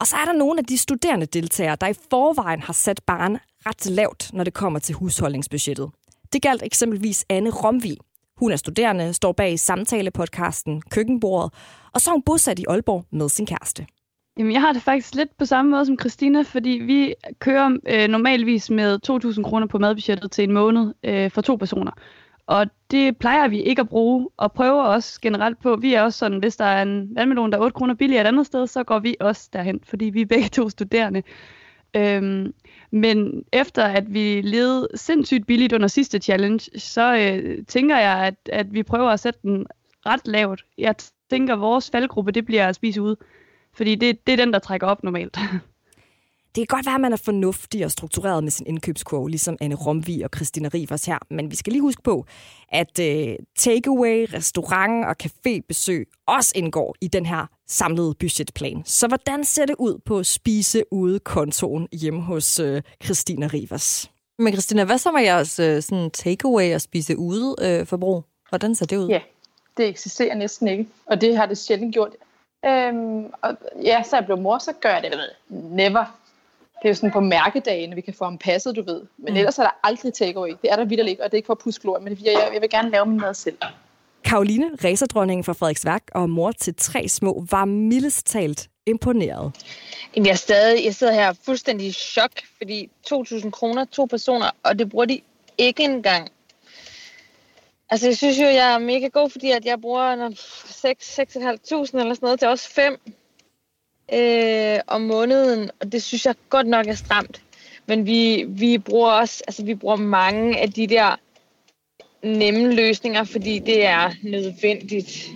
Og 0.00 0.06
så 0.06 0.16
er 0.16 0.24
der 0.24 0.32
nogle 0.32 0.58
af 0.58 0.64
de 0.64 0.78
studerende 0.78 1.26
deltagere, 1.26 1.76
der 1.80 1.86
i 1.86 1.94
forvejen 2.10 2.60
har 2.60 2.72
sat 2.72 3.00
barn 3.06 3.38
ret 3.66 3.90
lavt, 3.90 4.30
når 4.32 4.44
det 4.44 4.54
kommer 4.54 4.78
til 4.78 4.94
husholdningsbudgettet. 4.94 5.90
Det 6.32 6.42
galt 6.42 6.62
eksempelvis 6.62 7.24
Anne 7.28 7.50
Romvi. 7.50 7.96
Hun 8.36 8.52
er 8.52 8.56
studerende, 8.56 9.14
står 9.14 9.32
bag 9.32 9.58
samtalepodcasten 9.58 10.82
Køkkenbordet, 10.90 11.52
og 11.94 12.00
så 12.00 12.10
er 12.10 12.12
hun 12.12 12.22
bosat 12.22 12.58
i 12.58 12.64
Aalborg 12.68 13.04
med 13.12 13.28
sin 13.28 13.46
kæreste. 13.46 13.86
Jamen, 14.38 14.52
jeg 14.52 14.60
har 14.60 14.72
det 14.72 14.82
faktisk 14.82 15.14
lidt 15.14 15.36
på 15.38 15.44
samme 15.44 15.70
måde 15.70 15.86
som 15.86 15.98
Christina, 15.98 16.42
fordi 16.42 16.70
vi 16.70 17.14
kører 17.38 17.78
øh, 17.88 18.08
normalvis 18.08 18.70
med 18.70 18.98
2.000 19.10 19.42
kroner 19.42 19.66
på 19.66 19.78
madbudgettet 19.78 20.30
til 20.30 20.44
en 20.44 20.52
måned 20.52 20.94
øh, 21.04 21.30
for 21.30 21.40
to 21.40 21.56
personer. 21.56 21.92
Og 22.48 22.66
det 22.90 23.18
plejer 23.18 23.48
vi 23.48 23.62
ikke 23.62 23.80
at 23.80 23.88
bruge, 23.88 24.28
og 24.36 24.52
prøver 24.52 24.82
også 24.82 25.20
generelt 25.20 25.60
på. 25.62 25.76
Vi 25.76 25.94
er 25.94 26.02
også 26.02 26.18
sådan, 26.18 26.38
hvis 26.38 26.56
der 26.56 26.64
er 26.64 26.82
en 26.82 27.14
vandmelon, 27.14 27.52
der 27.52 27.58
er 27.58 27.62
8 27.62 27.74
kroner 27.74 27.94
billigere 27.94 28.22
et 28.22 28.26
andet 28.26 28.46
sted, 28.46 28.66
så 28.66 28.84
går 28.84 28.98
vi 28.98 29.16
også 29.20 29.48
derhen, 29.52 29.80
fordi 29.84 30.04
vi 30.04 30.20
er 30.20 30.26
begge 30.26 30.48
to 30.48 30.68
studerende. 30.68 31.22
Øhm, 31.96 32.54
men 32.90 33.44
efter 33.52 33.84
at 33.84 34.14
vi 34.14 34.40
levede 34.40 34.88
sindssygt 34.94 35.46
billigt 35.46 35.72
under 35.72 35.88
sidste 35.88 36.18
challenge, 36.18 36.78
så 36.80 37.16
øh, 37.16 37.64
tænker 37.66 37.98
jeg, 37.98 38.26
at, 38.26 38.34
at 38.52 38.72
vi 38.72 38.82
prøver 38.82 39.10
at 39.10 39.20
sætte 39.20 39.40
den 39.42 39.66
ret 40.06 40.26
lavt. 40.26 40.64
Jeg 40.78 40.94
tænker, 41.30 41.54
at 41.54 41.60
vores 41.60 41.90
faldgruppe, 41.90 42.32
det 42.32 42.44
bliver 42.46 42.66
at 42.66 42.74
spise 42.74 43.02
ude. 43.02 43.16
Fordi 43.72 43.94
det, 43.94 44.26
det 44.26 44.32
er 44.32 44.36
den, 44.36 44.52
der 44.52 44.58
trækker 44.58 44.86
op 44.86 45.02
normalt. 45.02 45.38
Det 46.54 46.68
kan 46.68 46.76
godt 46.76 46.86
være, 46.86 46.94
at 46.94 47.00
man 47.00 47.12
er 47.12 47.16
fornuftig 47.16 47.84
og 47.84 47.90
struktureret 47.90 48.44
med 48.44 48.50
sin 48.50 48.66
indkøbskurve, 48.66 49.30
ligesom 49.30 49.56
Anne 49.60 49.74
Romvi 49.74 50.22
og 50.22 50.30
Christina 50.36 50.68
Rivers 50.74 51.04
her, 51.04 51.18
men 51.30 51.50
vi 51.50 51.56
skal 51.56 51.72
lige 51.72 51.82
huske 51.82 52.02
på, 52.02 52.26
at 52.68 52.98
uh, 52.98 53.34
takeaway, 53.58 54.26
restaurant 54.34 55.04
og 55.04 55.16
cafébesøg 55.22 56.24
også 56.26 56.52
indgår 56.54 56.94
i 57.00 57.08
den 57.08 57.26
her 57.26 57.46
samlede 57.66 58.14
budgetplan. 58.14 58.82
Så 58.84 59.08
hvordan 59.08 59.44
ser 59.44 59.66
det 59.66 59.76
ud 59.78 59.98
på 60.06 60.24
spise 60.24 60.82
ude 60.90 61.18
kontoen 61.18 61.88
hjemme 61.92 62.22
hos 62.22 62.60
uh, 62.60 62.78
Christina 63.04 63.46
Rivers? 63.46 64.10
Men 64.38 64.52
Christina, 64.52 64.84
hvad 64.84 64.98
så 64.98 65.12
med 65.12 65.22
jeres 65.22 65.60
uh, 65.60 65.82
sådan 65.82 66.10
takeaway 66.10 66.74
og 66.74 66.80
spise 66.80 67.18
ude 67.18 67.54
uh, 67.62 67.86
forbrug? 67.86 68.24
Hvordan 68.48 68.74
ser 68.74 68.86
det 68.86 68.96
ud? 68.96 69.08
Ja, 69.08 69.20
det 69.76 69.88
eksisterer 69.88 70.34
næsten 70.34 70.68
ikke, 70.68 70.86
og 71.06 71.20
det 71.20 71.36
har 71.36 71.46
det 71.46 71.58
sjældent 71.58 71.94
gjort. 71.94 72.12
Øhm, 72.64 73.24
og 73.42 73.56
ja, 73.82 74.02
så 74.02 74.16
jeg 74.16 74.24
blev 74.24 74.38
mor, 74.38 74.58
så 74.58 74.72
gør 74.80 74.88
jeg 74.88 75.02
det 75.02 75.20
never 75.48 76.17
det 76.82 76.84
er 76.84 76.88
jo 76.88 76.94
sådan 76.94 77.10
på 77.10 77.20
mærkedagen, 77.20 77.96
vi 77.96 78.00
kan 78.00 78.14
få 78.14 78.24
ham 78.24 78.38
passet, 78.38 78.76
du 78.76 78.82
ved. 78.82 79.02
Men 79.18 79.32
mm. 79.32 79.38
ellers 79.38 79.58
er 79.58 79.62
der 79.62 79.70
aldrig 79.82 80.14
takeaway. 80.14 80.50
Det 80.62 80.72
er 80.72 80.76
der 80.76 80.84
vidt 80.84 81.08
ikke, 81.08 81.24
og 81.24 81.30
det 81.30 81.34
er 81.34 81.38
ikke 81.38 81.46
for 81.46 81.52
at 81.52 81.58
puske 81.58 81.84
lort, 81.84 82.02
men 82.02 82.16
det 82.16 82.28
er, 82.28 82.32
jeg, 82.32 82.50
jeg 82.52 82.60
vil 82.60 82.70
gerne 82.70 82.90
lave 82.90 83.06
min 83.06 83.20
mad 83.20 83.34
selv. 83.34 83.56
Karoline, 84.24 84.70
racerdronningen 84.84 85.44
fra 85.44 85.52
Frederiksværk 85.52 86.02
og 86.14 86.30
mor 86.30 86.52
til 86.52 86.74
tre 86.74 87.08
små, 87.08 87.46
var 87.50 87.64
mildest 87.64 88.26
talt 88.26 88.68
imponeret. 88.86 89.52
Jamen, 90.16 90.26
jeg, 90.26 90.32
er 90.32 90.36
stadig, 90.36 90.84
jeg 90.84 90.94
sidder 90.94 91.12
her 91.12 91.32
fuldstændig 91.44 91.86
i 91.86 91.92
chok, 91.92 92.30
fordi 92.58 92.90
2.000 93.12 93.50
kroner, 93.50 93.84
to 93.84 94.04
personer, 94.04 94.50
og 94.62 94.78
det 94.78 94.90
bruger 94.90 95.04
de 95.04 95.20
ikke 95.58 95.84
engang. 95.84 96.28
Altså, 97.90 98.06
jeg 98.06 98.16
synes 98.16 98.38
jo, 98.38 98.44
jeg 98.44 98.74
er 98.74 98.78
mega 98.78 99.08
god, 99.08 99.30
fordi 99.30 99.50
at 99.50 99.64
jeg 99.64 99.80
bruger 99.80 100.28
6-6.500 100.28 102.00
eller 102.00 102.14
sådan 102.14 102.18
noget 102.22 102.38
til 102.38 102.48
os 102.48 102.68
fem 102.68 103.00
øh, 104.12 104.80
om 104.86 105.00
måneden, 105.00 105.70
og 105.80 105.92
det 105.92 106.02
synes 106.02 106.26
jeg 106.26 106.34
godt 106.48 106.66
nok 106.66 106.86
er 106.86 106.94
stramt. 106.94 107.42
Men 107.86 108.06
vi, 108.06 108.44
vi 108.48 108.78
bruger 108.78 109.10
også, 109.10 109.44
altså 109.46 109.64
vi 109.64 109.74
bruger 109.74 109.96
mange 109.96 110.60
af 110.60 110.72
de 110.72 110.86
der 110.86 111.16
nemme 112.22 112.74
løsninger, 112.74 113.24
fordi 113.24 113.58
det 113.58 113.86
er 113.86 114.10
nødvendigt. 114.22 115.28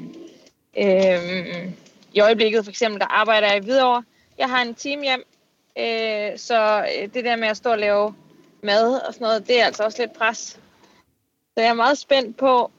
Øh, 0.79 1.73
I 2.12 2.21
øjeblikket 2.21 2.64
for 2.64 2.71
eksempel, 2.71 3.00
der 3.00 3.07
arbejder 3.07 3.49
jeg 3.49 3.57
i 3.57 3.64
Hvidovre. 3.64 4.05
Jeg 4.38 4.49
har 4.49 4.62
en 4.62 4.75
team 4.75 5.02
hjem, 5.02 5.25
øh, 5.79 6.38
så 6.38 6.87
øh, 6.99 7.09
det 7.14 7.25
der 7.25 7.37
med 7.37 7.49
at 7.49 7.57
stå 7.57 7.71
og 7.71 7.79
lave 7.79 8.14
mad 8.62 8.95
og 8.95 9.14
sådan 9.14 9.25
noget, 9.25 9.49
det 9.49 9.61
er 9.61 9.64
altså 9.64 9.83
også 9.85 10.02
lidt 10.02 10.12
pres. 10.12 10.38
Så 11.55 11.61
jeg 11.61 11.67
er 11.67 11.75
meget 11.75 11.99
spændt 11.99 12.37
på, 12.37 12.71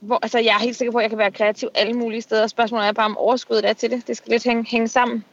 hvor, 0.00 0.18
altså, 0.22 0.38
jeg 0.38 0.54
er 0.54 0.58
helt 0.58 0.76
sikker 0.76 0.92
på, 0.92 0.98
at 0.98 1.02
jeg 1.02 1.10
kan 1.10 1.18
være 1.18 1.30
kreativ 1.30 1.68
alle 1.74 1.94
mulige 1.94 2.22
steder. 2.22 2.46
Spørgsmålet 2.46 2.88
er 2.88 2.92
bare, 2.92 3.04
om 3.04 3.16
overskuddet 3.16 3.68
er 3.68 3.72
til 3.72 3.90
det. 3.90 4.06
Det 4.06 4.16
skal 4.16 4.30
lidt 4.30 4.44
hænge, 4.44 4.66
hænge 4.70 4.88
sammen. 4.88 5.24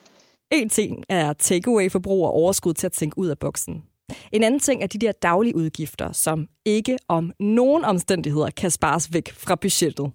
En 0.51 0.69
ting 0.69 1.03
er 1.09 1.33
takeaway-forbrug 1.33 2.25
og 2.25 2.33
overskud 2.33 2.73
til 2.73 2.85
at 2.85 2.91
tænke 2.91 3.17
ud 3.17 3.27
af 3.27 3.39
boksen. 3.39 3.83
En 4.31 4.43
anden 4.43 4.59
ting 4.59 4.83
er 4.83 4.87
de 4.87 4.97
der 4.97 5.11
daglige 5.11 5.55
udgifter, 5.55 6.11
som 6.11 6.47
ikke 6.65 6.97
om 7.07 7.31
nogen 7.39 7.85
omstændigheder 7.85 8.49
kan 8.49 8.71
spares 8.71 9.13
væk 9.13 9.31
fra 9.31 9.55
budgettet. 9.55 10.11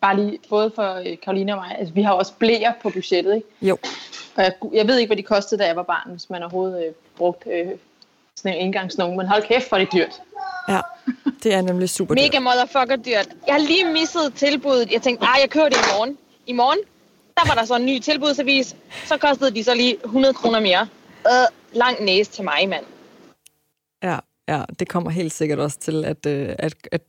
Bare 0.00 0.16
lige, 0.16 0.38
både 0.48 0.72
for 0.74 0.94
øh, 0.94 1.18
Karoline 1.22 1.52
og 1.52 1.58
mig, 1.58 1.76
altså 1.78 1.94
vi 1.94 2.02
har 2.02 2.12
også 2.12 2.32
blæer 2.38 2.72
på 2.82 2.90
budgettet, 2.90 3.34
ikke? 3.34 3.48
Jo. 3.62 3.78
Og 4.36 4.42
jeg, 4.42 4.52
jeg 4.72 4.88
ved 4.88 4.98
ikke, 4.98 5.08
hvad 5.08 5.16
de 5.16 5.22
kostede, 5.22 5.60
da 5.62 5.66
jeg 5.66 5.76
var 5.76 5.82
barn, 5.82 6.10
hvis 6.10 6.30
man 6.30 6.42
overhovedet 6.42 6.86
øh, 6.86 6.92
brugt 7.16 7.46
øh, 7.52 7.66
sådan 8.36 8.56
en 8.56 8.66
indgangsnummer, 8.66 9.16
men 9.16 9.26
hold 9.26 9.42
kæft, 9.42 9.68
hvor 9.68 9.78
er 9.78 9.84
det 9.84 9.92
dyrt. 9.92 10.20
Ja, 10.68 10.80
det 11.42 11.54
er 11.54 11.62
nemlig 11.62 11.88
super 11.88 12.14
dyrt. 12.14 12.24
Mega 12.24 12.40
motherfucker 12.40 12.96
dyrt. 12.96 13.28
Jeg 13.46 13.54
har 13.54 13.58
lige 13.58 13.84
misset 13.84 14.34
tilbuddet. 14.34 14.92
Jeg 14.92 15.02
tænkte, 15.02 15.26
ah, 15.26 15.36
jeg 15.40 15.50
kører 15.50 15.68
det 15.68 15.76
i 15.76 15.86
morgen. 15.96 16.18
I 16.46 16.52
morgen, 16.52 16.78
der 17.36 17.48
var 17.48 17.54
der 17.54 17.64
så 17.64 17.76
en 17.76 17.86
ny 17.86 17.98
tilbudsavis. 17.98 18.76
Så 19.04 19.16
kostede 19.16 19.50
de 19.54 19.64
så 19.64 19.74
lige 19.74 19.96
100 20.04 20.34
kroner 20.34 20.60
mere. 20.60 20.88
Øh, 21.26 21.78
lang 21.78 22.04
næse 22.04 22.30
til 22.30 22.44
mig, 22.44 22.68
mand. 22.68 22.84
Ja, 24.02 24.18
ja, 24.48 24.62
det 24.78 24.88
kommer 24.88 25.10
helt 25.10 25.32
sikkert 25.32 25.58
også 25.58 25.78
til 25.78 26.04
at, 26.04 26.26
øh, 26.26 26.54
at, 26.58 26.74
at 26.92 27.02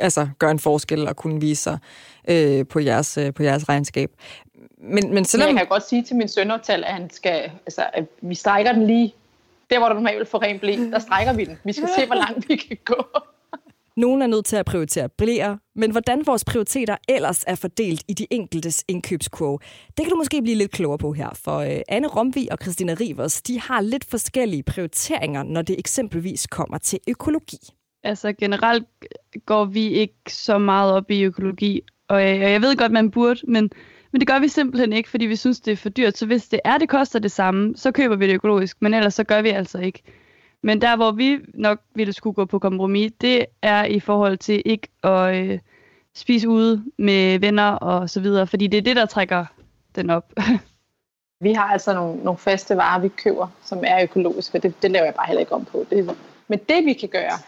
altså, 0.00 0.28
gøre 0.38 0.50
en 0.50 0.58
forskel 0.58 1.08
og 1.08 1.16
kunne 1.16 1.40
vise 1.40 1.62
sig 1.62 1.78
øh, 2.28 2.66
på, 2.66 2.80
jeres, 2.80 3.18
øh, 3.18 3.34
på 3.34 3.42
jeres 3.42 3.68
regnskab. 3.68 4.10
Men, 4.78 5.14
men 5.14 5.24
selvom... 5.24 5.48
Jeg 5.48 5.56
kan 5.56 5.66
godt 5.66 5.88
sige 5.88 6.02
til 6.02 6.16
min 6.16 6.28
søndertal, 6.28 6.84
at 6.84 6.92
han 6.92 7.10
skal, 7.10 7.50
altså, 7.66 7.86
at 7.92 8.04
vi 8.20 8.34
strækker 8.34 8.72
den 8.72 8.86
lige 8.86 9.14
der, 9.70 9.78
hvor 9.78 9.88
du 9.88 9.94
normalt 9.94 10.18
vil 10.18 10.26
få 10.26 10.38
ren 10.38 10.58
blæ, 10.58 10.76
der 10.76 10.98
strækker 10.98 11.32
vi 11.32 11.44
den. 11.44 11.58
Vi 11.64 11.72
skal 11.72 11.88
se, 11.98 12.06
hvor 12.06 12.14
langt 12.14 12.48
vi 12.48 12.56
kan 12.56 12.76
gå. 12.84 13.04
Nogle 13.96 14.24
er 14.24 14.28
nødt 14.28 14.44
til 14.44 14.56
at 14.56 14.66
prioritere 14.66 15.08
blæer, 15.08 15.56
men 15.74 15.90
hvordan 15.90 16.26
vores 16.26 16.44
prioriteter 16.44 16.96
ellers 17.08 17.44
er 17.46 17.54
fordelt 17.54 18.04
i 18.08 18.12
de 18.12 18.26
enkeltes 18.30 18.84
indkøbskurve, 18.88 19.58
det 19.96 20.04
kan 20.04 20.10
du 20.10 20.16
måske 20.16 20.42
blive 20.42 20.56
lidt 20.56 20.70
klogere 20.70 20.98
på 20.98 21.12
her, 21.12 21.30
for 21.44 21.56
øh, 21.56 21.80
Anne 21.88 22.08
Romvi 22.08 22.48
og 22.50 22.58
Christina 22.62 22.96
Rivers, 23.00 23.42
de 23.42 23.60
har 23.60 23.80
lidt 23.80 24.04
forskellige 24.04 24.62
prioriteringer, 24.62 25.42
når 25.42 25.62
det 25.62 25.78
eksempelvis 25.78 26.46
kommer 26.46 26.78
til 26.78 26.98
økologi. 27.08 27.58
Altså 28.04 28.32
generelt 28.32 28.86
går 29.46 29.64
vi 29.64 29.88
ikke 29.88 30.14
så 30.28 30.58
meget 30.58 30.92
op 30.92 31.10
i 31.10 31.22
økologi, 31.22 31.80
og 32.08 32.22
jeg, 32.22 32.40
jeg 32.40 32.62
ved 32.62 32.76
godt, 32.76 32.92
man 32.92 33.10
burde, 33.10 33.40
men 33.48 33.70
men 34.16 34.20
det 34.20 34.28
gør 34.28 34.38
vi 34.38 34.48
simpelthen 34.48 34.92
ikke, 34.92 35.08
fordi 35.08 35.26
vi 35.26 35.36
synes, 35.36 35.60
det 35.60 35.72
er 35.72 35.76
for 35.76 35.88
dyrt. 35.88 36.18
Så 36.18 36.26
hvis 36.26 36.48
det 36.48 36.60
er, 36.64 36.78
det 36.78 36.88
koster 36.88 37.18
det 37.18 37.32
samme, 37.32 37.76
så 37.76 37.92
køber 37.92 38.16
vi 38.16 38.26
det 38.26 38.34
økologisk, 38.34 38.76
men 38.80 38.94
ellers 38.94 39.14
så 39.14 39.24
gør 39.24 39.42
vi 39.42 39.48
altså 39.48 39.78
ikke. 39.78 40.02
Men 40.62 40.80
der, 40.80 40.96
hvor 40.96 41.10
vi 41.10 41.38
nok 41.54 41.80
ville 41.94 42.12
skulle 42.12 42.34
gå 42.34 42.44
på 42.44 42.58
kompromis, 42.58 43.12
det 43.20 43.46
er 43.62 43.84
i 43.84 44.00
forhold 44.00 44.38
til 44.38 44.62
ikke 44.64 44.88
at 45.02 45.36
øh, 45.36 45.58
spise 46.14 46.48
ude 46.48 46.84
med 46.98 47.38
venner 47.38 47.70
og 47.70 48.10
så 48.10 48.20
videre, 48.20 48.46
fordi 48.46 48.66
det 48.66 48.78
er 48.78 48.82
det, 48.82 48.96
der 48.96 49.06
trækker 49.06 49.44
den 49.94 50.10
op. 50.10 50.32
vi 51.44 51.52
har 51.52 51.64
altså 51.64 51.94
nogle, 51.94 52.24
nogle 52.24 52.38
faste 52.38 52.76
varer, 52.76 53.00
vi 53.00 53.08
køber, 53.08 53.48
som 53.64 53.82
er 53.86 54.02
økologiske, 54.02 54.58
og 54.58 54.62
det, 54.62 54.82
det 54.82 54.90
laver 54.90 55.04
jeg 55.04 55.14
bare 55.14 55.26
heller 55.26 55.40
ikke 55.40 55.52
om 55.52 55.64
på. 55.64 55.86
Det, 55.90 56.16
men 56.48 56.58
det, 56.68 56.84
vi 56.84 56.92
kan 56.92 57.08
gøre, 57.08 57.38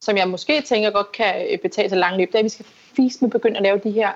som 0.00 0.16
jeg 0.16 0.28
måske 0.28 0.60
tænker 0.60 0.90
godt 0.90 1.12
kan 1.12 1.46
øh, 1.52 1.58
betale 1.58 1.88
sig 1.88 1.98
langt 1.98 2.18
løb, 2.18 2.28
det 2.28 2.34
er, 2.34 2.38
at 2.38 2.44
vi 2.44 2.48
skal 2.48 2.66
fise 2.96 3.18
med 3.24 3.30
begynde 3.30 3.56
at 3.56 3.62
lave 3.62 3.80
de 3.84 3.90
her 3.90 4.12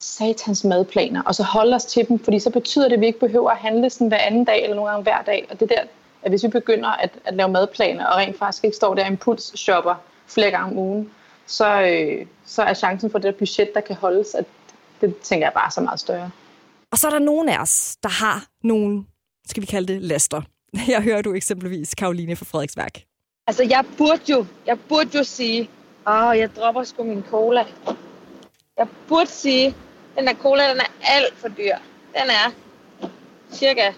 satans 0.00 0.64
madplaner, 0.64 1.22
og 1.22 1.34
så 1.34 1.42
holde 1.42 1.74
os 1.74 1.84
til 1.84 2.08
dem, 2.08 2.18
fordi 2.18 2.38
så 2.38 2.50
betyder 2.50 2.88
det, 2.88 2.94
at 2.94 3.00
vi 3.00 3.06
ikke 3.06 3.20
behøver 3.20 3.50
at 3.50 3.56
handle 3.56 3.90
sådan 3.90 4.08
hver 4.08 4.18
anden 4.18 4.44
dag, 4.44 4.62
eller 4.62 4.76
nogle 4.76 4.90
gange 4.90 5.02
hver 5.02 5.22
dag. 5.22 5.46
Og 5.50 5.60
det 5.60 5.68
der, 5.68 5.80
at 6.22 6.30
hvis 6.30 6.42
vi 6.42 6.48
begynder 6.48 6.88
at, 6.88 7.10
at 7.24 7.34
lave 7.34 7.48
madplaner, 7.48 8.06
og 8.06 8.16
rent 8.16 8.38
faktisk 8.38 8.64
ikke 8.64 8.76
står 8.76 8.94
der 8.94 9.06
impuls-shopper 9.06 9.94
flere 10.26 10.50
gange 10.50 10.70
om 10.70 10.78
ugen, 10.78 11.10
så, 11.46 11.80
øh, 11.80 12.26
så 12.46 12.62
er 12.62 12.74
chancen 12.74 13.10
for 13.10 13.18
det 13.18 13.32
der 13.32 13.38
budget, 13.38 13.74
der 13.74 13.80
kan 13.80 13.96
holdes, 13.96 14.34
at 14.34 14.44
det 15.00 15.16
tænker 15.16 15.46
jeg 15.46 15.52
bare 15.52 15.70
så 15.70 15.80
meget 15.80 16.00
større. 16.00 16.30
Og 16.90 16.98
så 16.98 17.06
er 17.06 17.10
der 17.10 17.18
nogen 17.18 17.48
af 17.48 17.60
os, 17.60 17.96
der 18.02 18.08
har 18.08 18.46
nogle, 18.64 19.04
skal 19.46 19.60
vi 19.60 19.66
kalde 19.66 19.92
det, 19.92 20.02
laster. 20.02 20.42
Jeg 20.88 21.02
hører 21.02 21.22
du 21.22 21.34
eksempelvis 21.34 21.94
Karoline 21.94 22.36
fra 22.36 22.44
Frederiksværk. 22.44 23.00
Altså, 23.46 23.62
jeg 23.62 23.84
burde 23.98 24.22
jo, 24.28 24.46
jeg 24.66 24.78
burde 24.88 25.18
jo 25.18 25.24
sige, 25.24 25.70
åh, 26.08 26.38
jeg 26.38 26.50
dropper 26.56 26.84
sgu 26.84 27.04
min 27.04 27.24
cola. 27.30 27.64
Jeg 28.76 28.86
burde 29.08 29.30
sige, 29.30 29.74
den 30.18 30.26
der 30.26 30.34
cola, 30.34 30.70
den 30.70 30.80
er 30.80 30.90
alt 31.00 31.34
for 31.36 31.48
dyr. 31.48 31.76
Den 32.14 32.30
er 32.30 32.52
cirka 33.52 33.92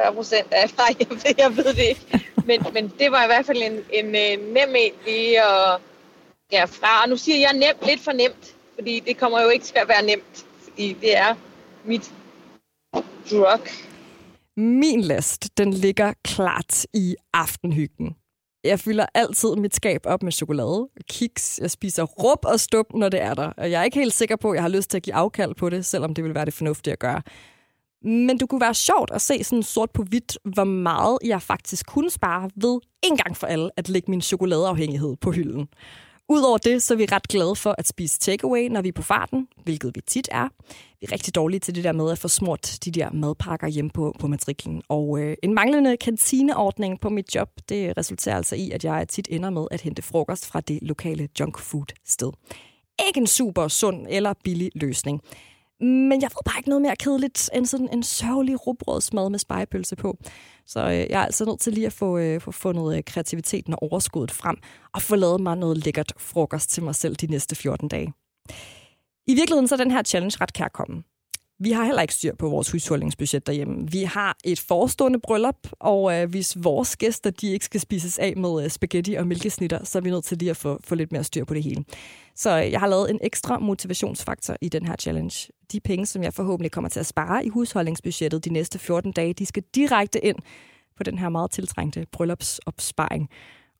40 0.00 0.14
procent 0.14 0.52
af, 0.52 0.70
nej, 0.76 0.94
jeg 1.00 1.10
ved, 1.10 1.34
jeg 1.38 1.56
ved 1.56 1.74
det 1.74 1.88
ikke. 1.88 2.30
Men, 2.46 2.66
men 2.72 2.92
det 2.98 3.12
var 3.12 3.24
i 3.24 3.26
hvert 3.26 3.46
fald 3.46 3.62
en, 3.62 3.84
en, 3.92 4.14
en 4.14 4.38
nem 4.38 4.74
en 4.76 4.92
lige 5.06 5.42
at 5.42 5.80
ja, 6.52 6.64
fra. 6.64 7.02
Og 7.02 7.08
nu 7.08 7.16
siger 7.16 7.38
jeg 7.38 7.52
nemt, 7.52 7.86
lidt 7.86 8.00
for 8.00 8.12
nemt, 8.12 8.56
fordi 8.74 9.00
det 9.00 9.18
kommer 9.18 9.42
jo 9.42 9.48
ikke 9.48 9.64
til 9.64 9.76
at 9.76 9.88
være 9.88 10.02
nemt, 10.02 10.46
fordi 10.62 10.92
det 11.00 11.16
er 11.16 11.34
mit 11.84 12.12
drug. 13.30 13.66
Min 14.56 15.00
last, 15.00 15.58
den 15.58 15.72
ligger 15.72 16.12
klart 16.24 16.86
i 16.94 17.16
aftenhyggen. 17.32 18.16
Jeg 18.66 18.80
fylder 18.80 19.06
altid 19.14 19.56
mit 19.56 19.74
skab 19.74 20.00
op 20.04 20.22
med 20.22 20.32
chokolade, 20.32 20.88
kiks. 21.10 21.58
Jeg 21.62 21.70
spiser 21.70 22.02
rup 22.02 22.44
og 22.44 22.60
stup, 22.60 22.86
når 22.94 23.08
det 23.08 23.22
er 23.22 23.34
der. 23.34 23.52
Og 23.56 23.70
jeg 23.70 23.80
er 23.80 23.84
ikke 23.84 23.98
helt 23.98 24.12
sikker 24.12 24.36
på, 24.36 24.50
at 24.50 24.54
jeg 24.54 24.62
har 24.62 24.68
lyst 24.68 24.90
til 24.90 24.96
at 24.96 25.02
give 25.02 25.14
afkald 25.14 25.54
på 25.54 25.70
det, 25.70 25.86
selvom 25.86 26.14
det 26.14 26.24
vil 26.24 26.34
være 26.34 26.44
det 26.44 26.54
fornuftige 26.54 26.92
at 26.92 26.98
gøre. 26.98 27.22
Men 28.02 28.40
det 28.40 28.48
kunne 28.48 28.60
være 28.60 28.74
sjovt 28.74 29.10
at 29.10 29.20
se 29.20 29.44
sådan 29.44 29.62
sort 29.62 29.90
på 29.90 30.02
hvidt, 30.02 30.38
hvor 30.54 30.64
meget 30.64 31.18
jeg 31.24 31.42
faktisk 31.42 31.86
kunne 31.86 32.10
spare 32.10 32.50
ved 32.56 32.80
en 33.02 33.16
gang 33.16 33.36
for 33.36 33.46
alle 33.46 33.70
at 33.76 33.88
lægge 33.88 34.10
min 34.10 34.22
chokoladeafhængighed 34.22 35.16
på 35.20 35.30
hylden. 35.30 35.68
Udover 36.28 36.58
det, 36.58 36.82
så 36.82 36.94
er 36.94 36.98
vi 36.98 37.04
ret 37.04 37.28
glade 37.28 37.56
for 37.56 37.74
at 37.78 37.88
spise 37.88 38.18
takeaway, 38.18 38.68
når 38.68 38.82
vi 38.82 38.88
er 38.88 38.92
på 38.92 39.02
farten, 39.02 39.48
hvilket 39.64 39.92
vi 39.94 40.00
tit 40.00 40.28
er. 40.32 40.48
Vi 41.00 41.06
er 41.06 41.12
rigtig 41.12 41.34
dårlige 41.34 41.60
til 41.60 41.74
det 41.74 41.84
der 41.84 41.92
med 41.92 42.10
at 42.10 42.18
få 42.18 42.28
smurt 42.28 42.78
de 42.84 42.90
der 42.90 43.12
madpakker 43.12 43.68
hjemme 43.68 43.90
på, 43.90 44.14
på 44.20 44.26
matriklen. 44.26 44.82
Og 44.88 45.18
øh, 45.18 45.36
en 45.42 45.54
manglende 45.54 45.96
kantineordning 45.96 47.00
på 47.00 47.08
mit 47.08 47.34
job, 47.34 47.48
det 47.68 47.96
resulterer 47.96 48.36
altså 48.36 48.56
i, 48.56 48.70
at 48.70 48.84
jeg 48.84 49.08
tit 49.08 49.28
ender 49.30 49.50
med 49.50 49.66
at 49.70 49.80
hente 49.80 50.02
frokost 50.02 50.46
fra 50.46 50.60
det 50.60 50.78
lokale 50.82 51.28
junk 51.40 51.58
food 51.58 51.86
sted. 52.06 52.32
Ikke 53.08 53.20
en 53.20 53.26
super 53.26 53.68
sund 53.68 54.06
eller 54.10 54.32
billig 54.44 54.70
løsning. 54.74 55.20
Men 55.80 56.22
jeg 56.22 56.30
får 56.32 56.42
bare 56.44 56.58
ikke 56.58 56.68
noget 56.68 56.82
mere 56.82 56.96
kedeligt 56.96 57.50
end 57.54 57.66
sådan 57.66 57.88
en 57.92 58.02
sørgelig 58.02 58.66
rugbrødsmad 58.66 59.30
med 59.30 59.38
spejepølse 59.38 59.96
på. 59.96 60.18
Så 60.66 60.80
øh, 60.80 60.92
jeg 60.92 61.20
er 61.20 61.24
altså 61.24 61.44
nødt 61.44 61.60
til 61.60 61.72
lige 61.72 61.86
at 61.86 61.92
få, 61.92 62.18
øh, 62.18 62.40
få 62.40 62.50
fundet 62.50 62.96
øh, 62.96 63.02
kreativiteten 63.04 63.72
og 63.72 63.82
overskuddet 63.82 64.30
frem, 64.30 64.56
og 64.94 65.02
få 65.02 65.16
lavet 65.16 65.40
mig 65.40 65.56
noget 65.56 65.84
lækkert 65.84 66.12
frokost 66.18 66.70
til 66.70 66.82
mig 66.82 66.94
selv 66.94 67.16
de 67.16 67.26
næste 67.26 67.56
14 67.56 67.88
dage. 67.88 68.12
I 69.26 69.34
virkeligheden 69.34 69.68
så 69.68 69.74
er 69.74 69.78
den 69.78 69.90
her 69.90 70.02
challenge 70.02 70.36
ret 70.40 70.52
kærkommen. 70.52 71.04
Vi 71.58 71.70
har 71.70 71.84
heller 71.84 72.02
ikke 72.02 72.14
styr 72.14 72.34
på 72.34 72.48
vores 72.48 72.70
husholdningsbudget 72.70 73.46
derhjemme. 73.46 73.90
Vi 73.90 74.02
har 74.02 74.36
et 74.44 74.60
forestående 74.60 75.20
bryllup, 75.20 75.68
og 75.72 76.14
øh, 76.14 76.30
hvis 76.30 76.56
vores 76.64 76.96
gæster 76.96 77.30
de 77.30 77.52
ikke 77.52 77.64
skal 77.64 77.80
spises 77.80 78.18
af 78.18 78.36
med 78.36 78.64
øh, 78.64 78.70
spaghetti 78.70 79.14
og 79.14 79.26
mælkesnitter, 79.26 79.84
så 79.84 79.98
er 79.98 80.02
vi 80.02 80.10
nødt 80.10 80.24
til 80.24 80.38
lige 80.38 80.50
at 80.50 80.56
få, 80.56 80.78
få 80.84 80.94
lidt 80.94 81.12
mere 81.12 81.24
styr 81.24 81.44
på 81.44 81.54
det 81.54 81.62
hele. 81.62 81.84
Så 82.34 82.62
øh, 82.62 82.70
jeg 82.70 82.80
har 82.80 82.86
lavet 82.86 83.10
en 83.10 83.18
ekstra 83.22 83.58
motivationsfaktor 83.58 84.56
i 84.60 84.68
den 84.68 84.86
her 84.86 84.96
challenge. 84.96 85.48
De 85.72 85.80
penge, 85.80 86.06
som 86.06 86.22
jeg 86.22 86.34
forhåbentlig 86.34 86.72
kommer 86.72 86.88
til 86.88 87.00
at 87.00 87.06
spare 87.06 87.46
i 87.46 87.48
husholdningsbudgettet 87.48 88.44
de 88.44 88.52
næste 88.52 88.78
14 88.78 89.12
dage, 89.12 89.32
de 89.32 89.46
skal 89.46 89.62
direkte 89.74 90.24
ind 90.24 90.36
på 90.96 91.02
den 91.02 91.18
her 91.18 91.28
meget 91.28 91.50
tiltrængte 91.50 92.06
bryllupsopsparing. 92.12 93.28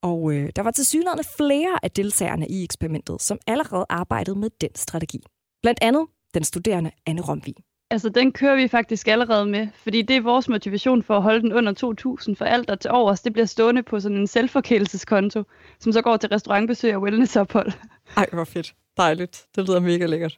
Og 0.03 0.33
øh, 0.33 0.51
der 0.57 0.63
var 0.63 0.71
til 0.71 0.87
synligheden 0.87 1.25
flere 1.37 1.79
af 1.83 1.91
deltagerne 1.91 2.49
i 2.49 2.65
eksperimentet, 2.65 3.23
som 3.23 3.39
allerede 3.47 3.87
arbejdede 3.89 4.39
med 4.39 4.51
den 4.61 4.71
strategi. 4.75 5.21
Blandt 5.63 5.79
andet 5.83 6.07
den 6.37 6.45
studerende 6.45 6.91
Anne 7.07 7.23
Romvi. 7.23 7.55
Altså, 7.91 8.09
den 8.09 8.33
kører 8.33 8.57
vi 8.57 8.69
faktisk 8.69 9.09
allerede 9.09 9.47
med, 9.47 9.69
fordi 9.75 10.03
det 10.03 10.17
er 10.17 10.21
vores 10.21 10.49
motivation 10.49 11.03
for 11.03 11.17
at 11.17 11.23
holde 11.23 11.41
den 11.41 11.53
under 11.53 11.73
2.000, 11.73 12.35
for 12.35 12.45
alt 12.45 12.69
der 12.69 12.75
til 12.75 12.91
overs, 12.91 13.21
det 13.21 13.33
bliver 13.33 13.47
stående 13.47 13.83
på 13.83 14.01
sådan 14.01 14.19
en 14.19 14.27
selvforkælelseskonto, 14.27 15.43
som 15.81 15.93
så 15.93 16.03
går 16.03 16.17
til 16.17 16.29
restaurantbesøg 16.29 16.97
og 16.97 17.03
wellnessophold. 17.03 17.73
Ej, 18.17 18.27
hvor 18.33 18.45
fedt. 18.45 18.75
Dejligt. 18.97 19.47
Det 19.57 19.69
lyder 19.69 19.81
mega 19.81 20.07
lækkert. 20.07 20.37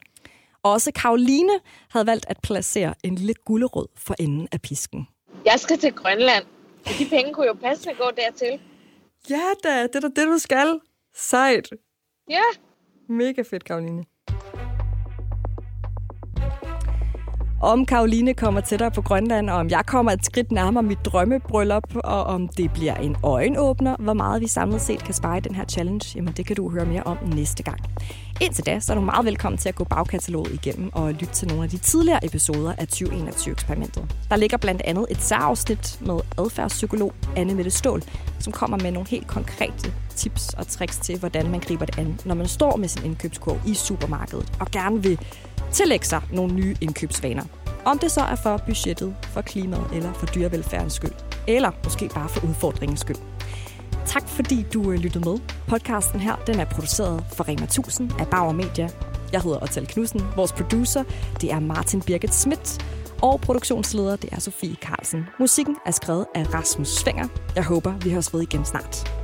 Også 0.63 0.91
Karoline 0.95 1.51
havde 1.89 2.07
valgt 2.07 2.25
at 2.29 2.37
placere 2.43 2.93
en 3.03 3.15
lille 3.15 3.33
gullerød 3.45 3.87
for 3.97 4.15
enden 4.19 4.47
af 4.51 4.61
pisken. 4.61 5.07
Jeg 5.45 5.59
skal 5.59 5.77
til 5.77 5.93
Grønland. 5.93 6.45
De 6.99 7.05
penge 7.09 7.33
kunne 7.33 7.47
jo 7.47 7.53
passende 7.53 7.95
gå 7.95 8.11
dertil. 8.17 8.59
Ja 9.29 9.41
da, 9.63 9.83
det 9.83 9.95
er 9.95 9.99
da 9.99 10.07
det, 10.07 10.27
du 10.27 10.37
skal. 10.37 10.79
Sejt. 11.15 11.69
Ja. 12.29 12.43
Mega 13.09 13.41
fedt, 13.41 13.63
Karoline. 13.63 14.03
Om 17.61 17.85
Karoline 17.85 18.33
kommer 18.33 18.61
tættere 18.61 18.91
på 18.91 19.01
Grønland, 19.01 19.49
og 19.49 19.55
om 19.55 19.69
jeg 19.69 19.83
kommer 19.85 20.11
et 20.11 20.25
skridt 20.25 20.51
nærmere 20.51 20.83
mit 20.83 21.05
drømmebryllup, 21.05 21.95
og 21.95 22.23
om 22.23 22.47
det 22.47 22.73
bliver 22.73 22.95
en 22.95 23.15
øjenåbner, 23.23 23.95
hvor 23.99 24.13
meget 24.13 24.41
vi 24.41 24.47
samlet 24.47 24.81
set 24.81 25.03
kan 25.03 25.13
spare 25.13 25.37
i 25.37 25.41
den 25.41 25.55
her 25.55 25.65
challenge, 25.65 26.11
jamen 26.15 26.33
det 26.37 26.45
kan 26.45 26.55
du 26.55 26.69
høre 26.69 26.85
mere 26.85 27.03
om 27.03 27.17
næste 27.25 27.63
gang. 27.63 27.79
Indtil 28.41 28.65
da, 28.65 28.79
så 28.79 28.93
er 28.93 28.95
du 28.95 29.01
meget 29.01 29.25
velkommen 29.25 29.57
til 29.57 29.69
at 29.69 29.75
gå 29.75 29.83
bagkataloget 29.83 30.53
igennem 30.53 30.89
og 30.93 31.13
lytte 31.13 31.33
til 31.33 31.47
nogle 31.47 31.63
af 31.63 31.69
de 31.69 31.77
tidligere 31.77 32.25
episoder 32.25 32.73
af 32.77 32.87
2021-eksperimentet. 32.93 34.15
Der 34.29 34.35
ligger 34.35 34.57
blandt 34.57 34.81
andet 34.85 35.05
et 35.09 35.21
særafsnit 35.21 36.01
med 36.01 36.19
adfærdspsykolog 36.37 37.13
Anne 37.35 37.55
Mette 37.55 37.71
Stål, 37.71 38.03
som 38.39 38.53
kommer 38.53 38.77
med 38.77 38.91
nogle 38.91 39.09
helt 39.09 39.27
konkrete 39.27 39.93
tips 40.15 40.53
og 40.53 40.67
tricks 40.67 40.97
til, 40.97 41.19
hvordan 41.19 41.51
man 41.51 41.59
griber 41.59 41.85
det 41.85 41.99
an, 41.99 42.19
når 42.25 42.35
man 42.35 42.47
står 42.47 42.75
med 42.75 42.87
sin 42.87 43.05
indkøbskurv 43.05 43.57
i 43.67 43.73
supermarkedet 43.73 44.53
og 44.59 44.67
gerne 44.71 45.03
vil 45.03 45.19
tillægge 45.71 46.05
sig 46.05 46.21
nogle 46.33 46.53
nye 46.53 46.75
indkøbsvaner. 46.81 47.43
Om 47.85 47.99
det 47.99 48.11
så 48.11 48.21
er 48.21 48.35
for 48.35 48.57
budgettet, 48.57 49.15
for 49.21 49.41
klimaet 49.41 49.87
eller 49.93 50.13
for 50.13 50.25
dyrevelfærdens 50.25 50.93
skyld. 50.93 51.11
Eller 51.47 51.71
måske 51.83 52.09
bare 52.13 52.29
for 52.29 52.47
udfordringens 52.47 52.99
skyld. 52.99 53.17
Tak 54.05 54.27
fordi 54.27 54.65
du 54.73 54.91
øh, 54.91 54.99
lyttede 54.99 55.29
med. 55.29 55.39
Podcasten 55.67 56.19
her 56.19 56.35
den 56.47 56.59
er 56.59 56.65
produceret 56.65 57.23
for 57.33 57.49
Rema 57.49 57.63
1000 57.63 58.11
af 58.19 58.27
Bauer 58.27 58.51
Media. 58.51 58.89
Jeg 59.31 59.41
hedder 59.41 59.63
Otal 59.63 59.87
Knudsen. 59.87 60.21
Vores 60.35 60.51
producer 60.51 61.03
det 61.41 61.51
er 61.51 61.59
Martin 61.59 62.01
Birgit 62.01 62.33
Schmidt. 62.33 62.85
Og 63.21 63.41
produktionsleder 63.41 64.15
det 64.15 64.29
er 64.33 64.39
Sofie 64.39 64.75
Carlsen. 64.75 65.25
Musikken 65.39 65.75
er 65.85 65.91
skrevet 65.91 66.25
af 66.35 66.53
Rasmus 66.53 66.87
Svinger. 66.87 67.27
Jeg 67.55 67.63
håber, 67.65 67.93
vi 67.93 68.11
høres 68.11 68.33
ved 68.33 68.41
igen 68.41 68.65
snart. 68.65 69.18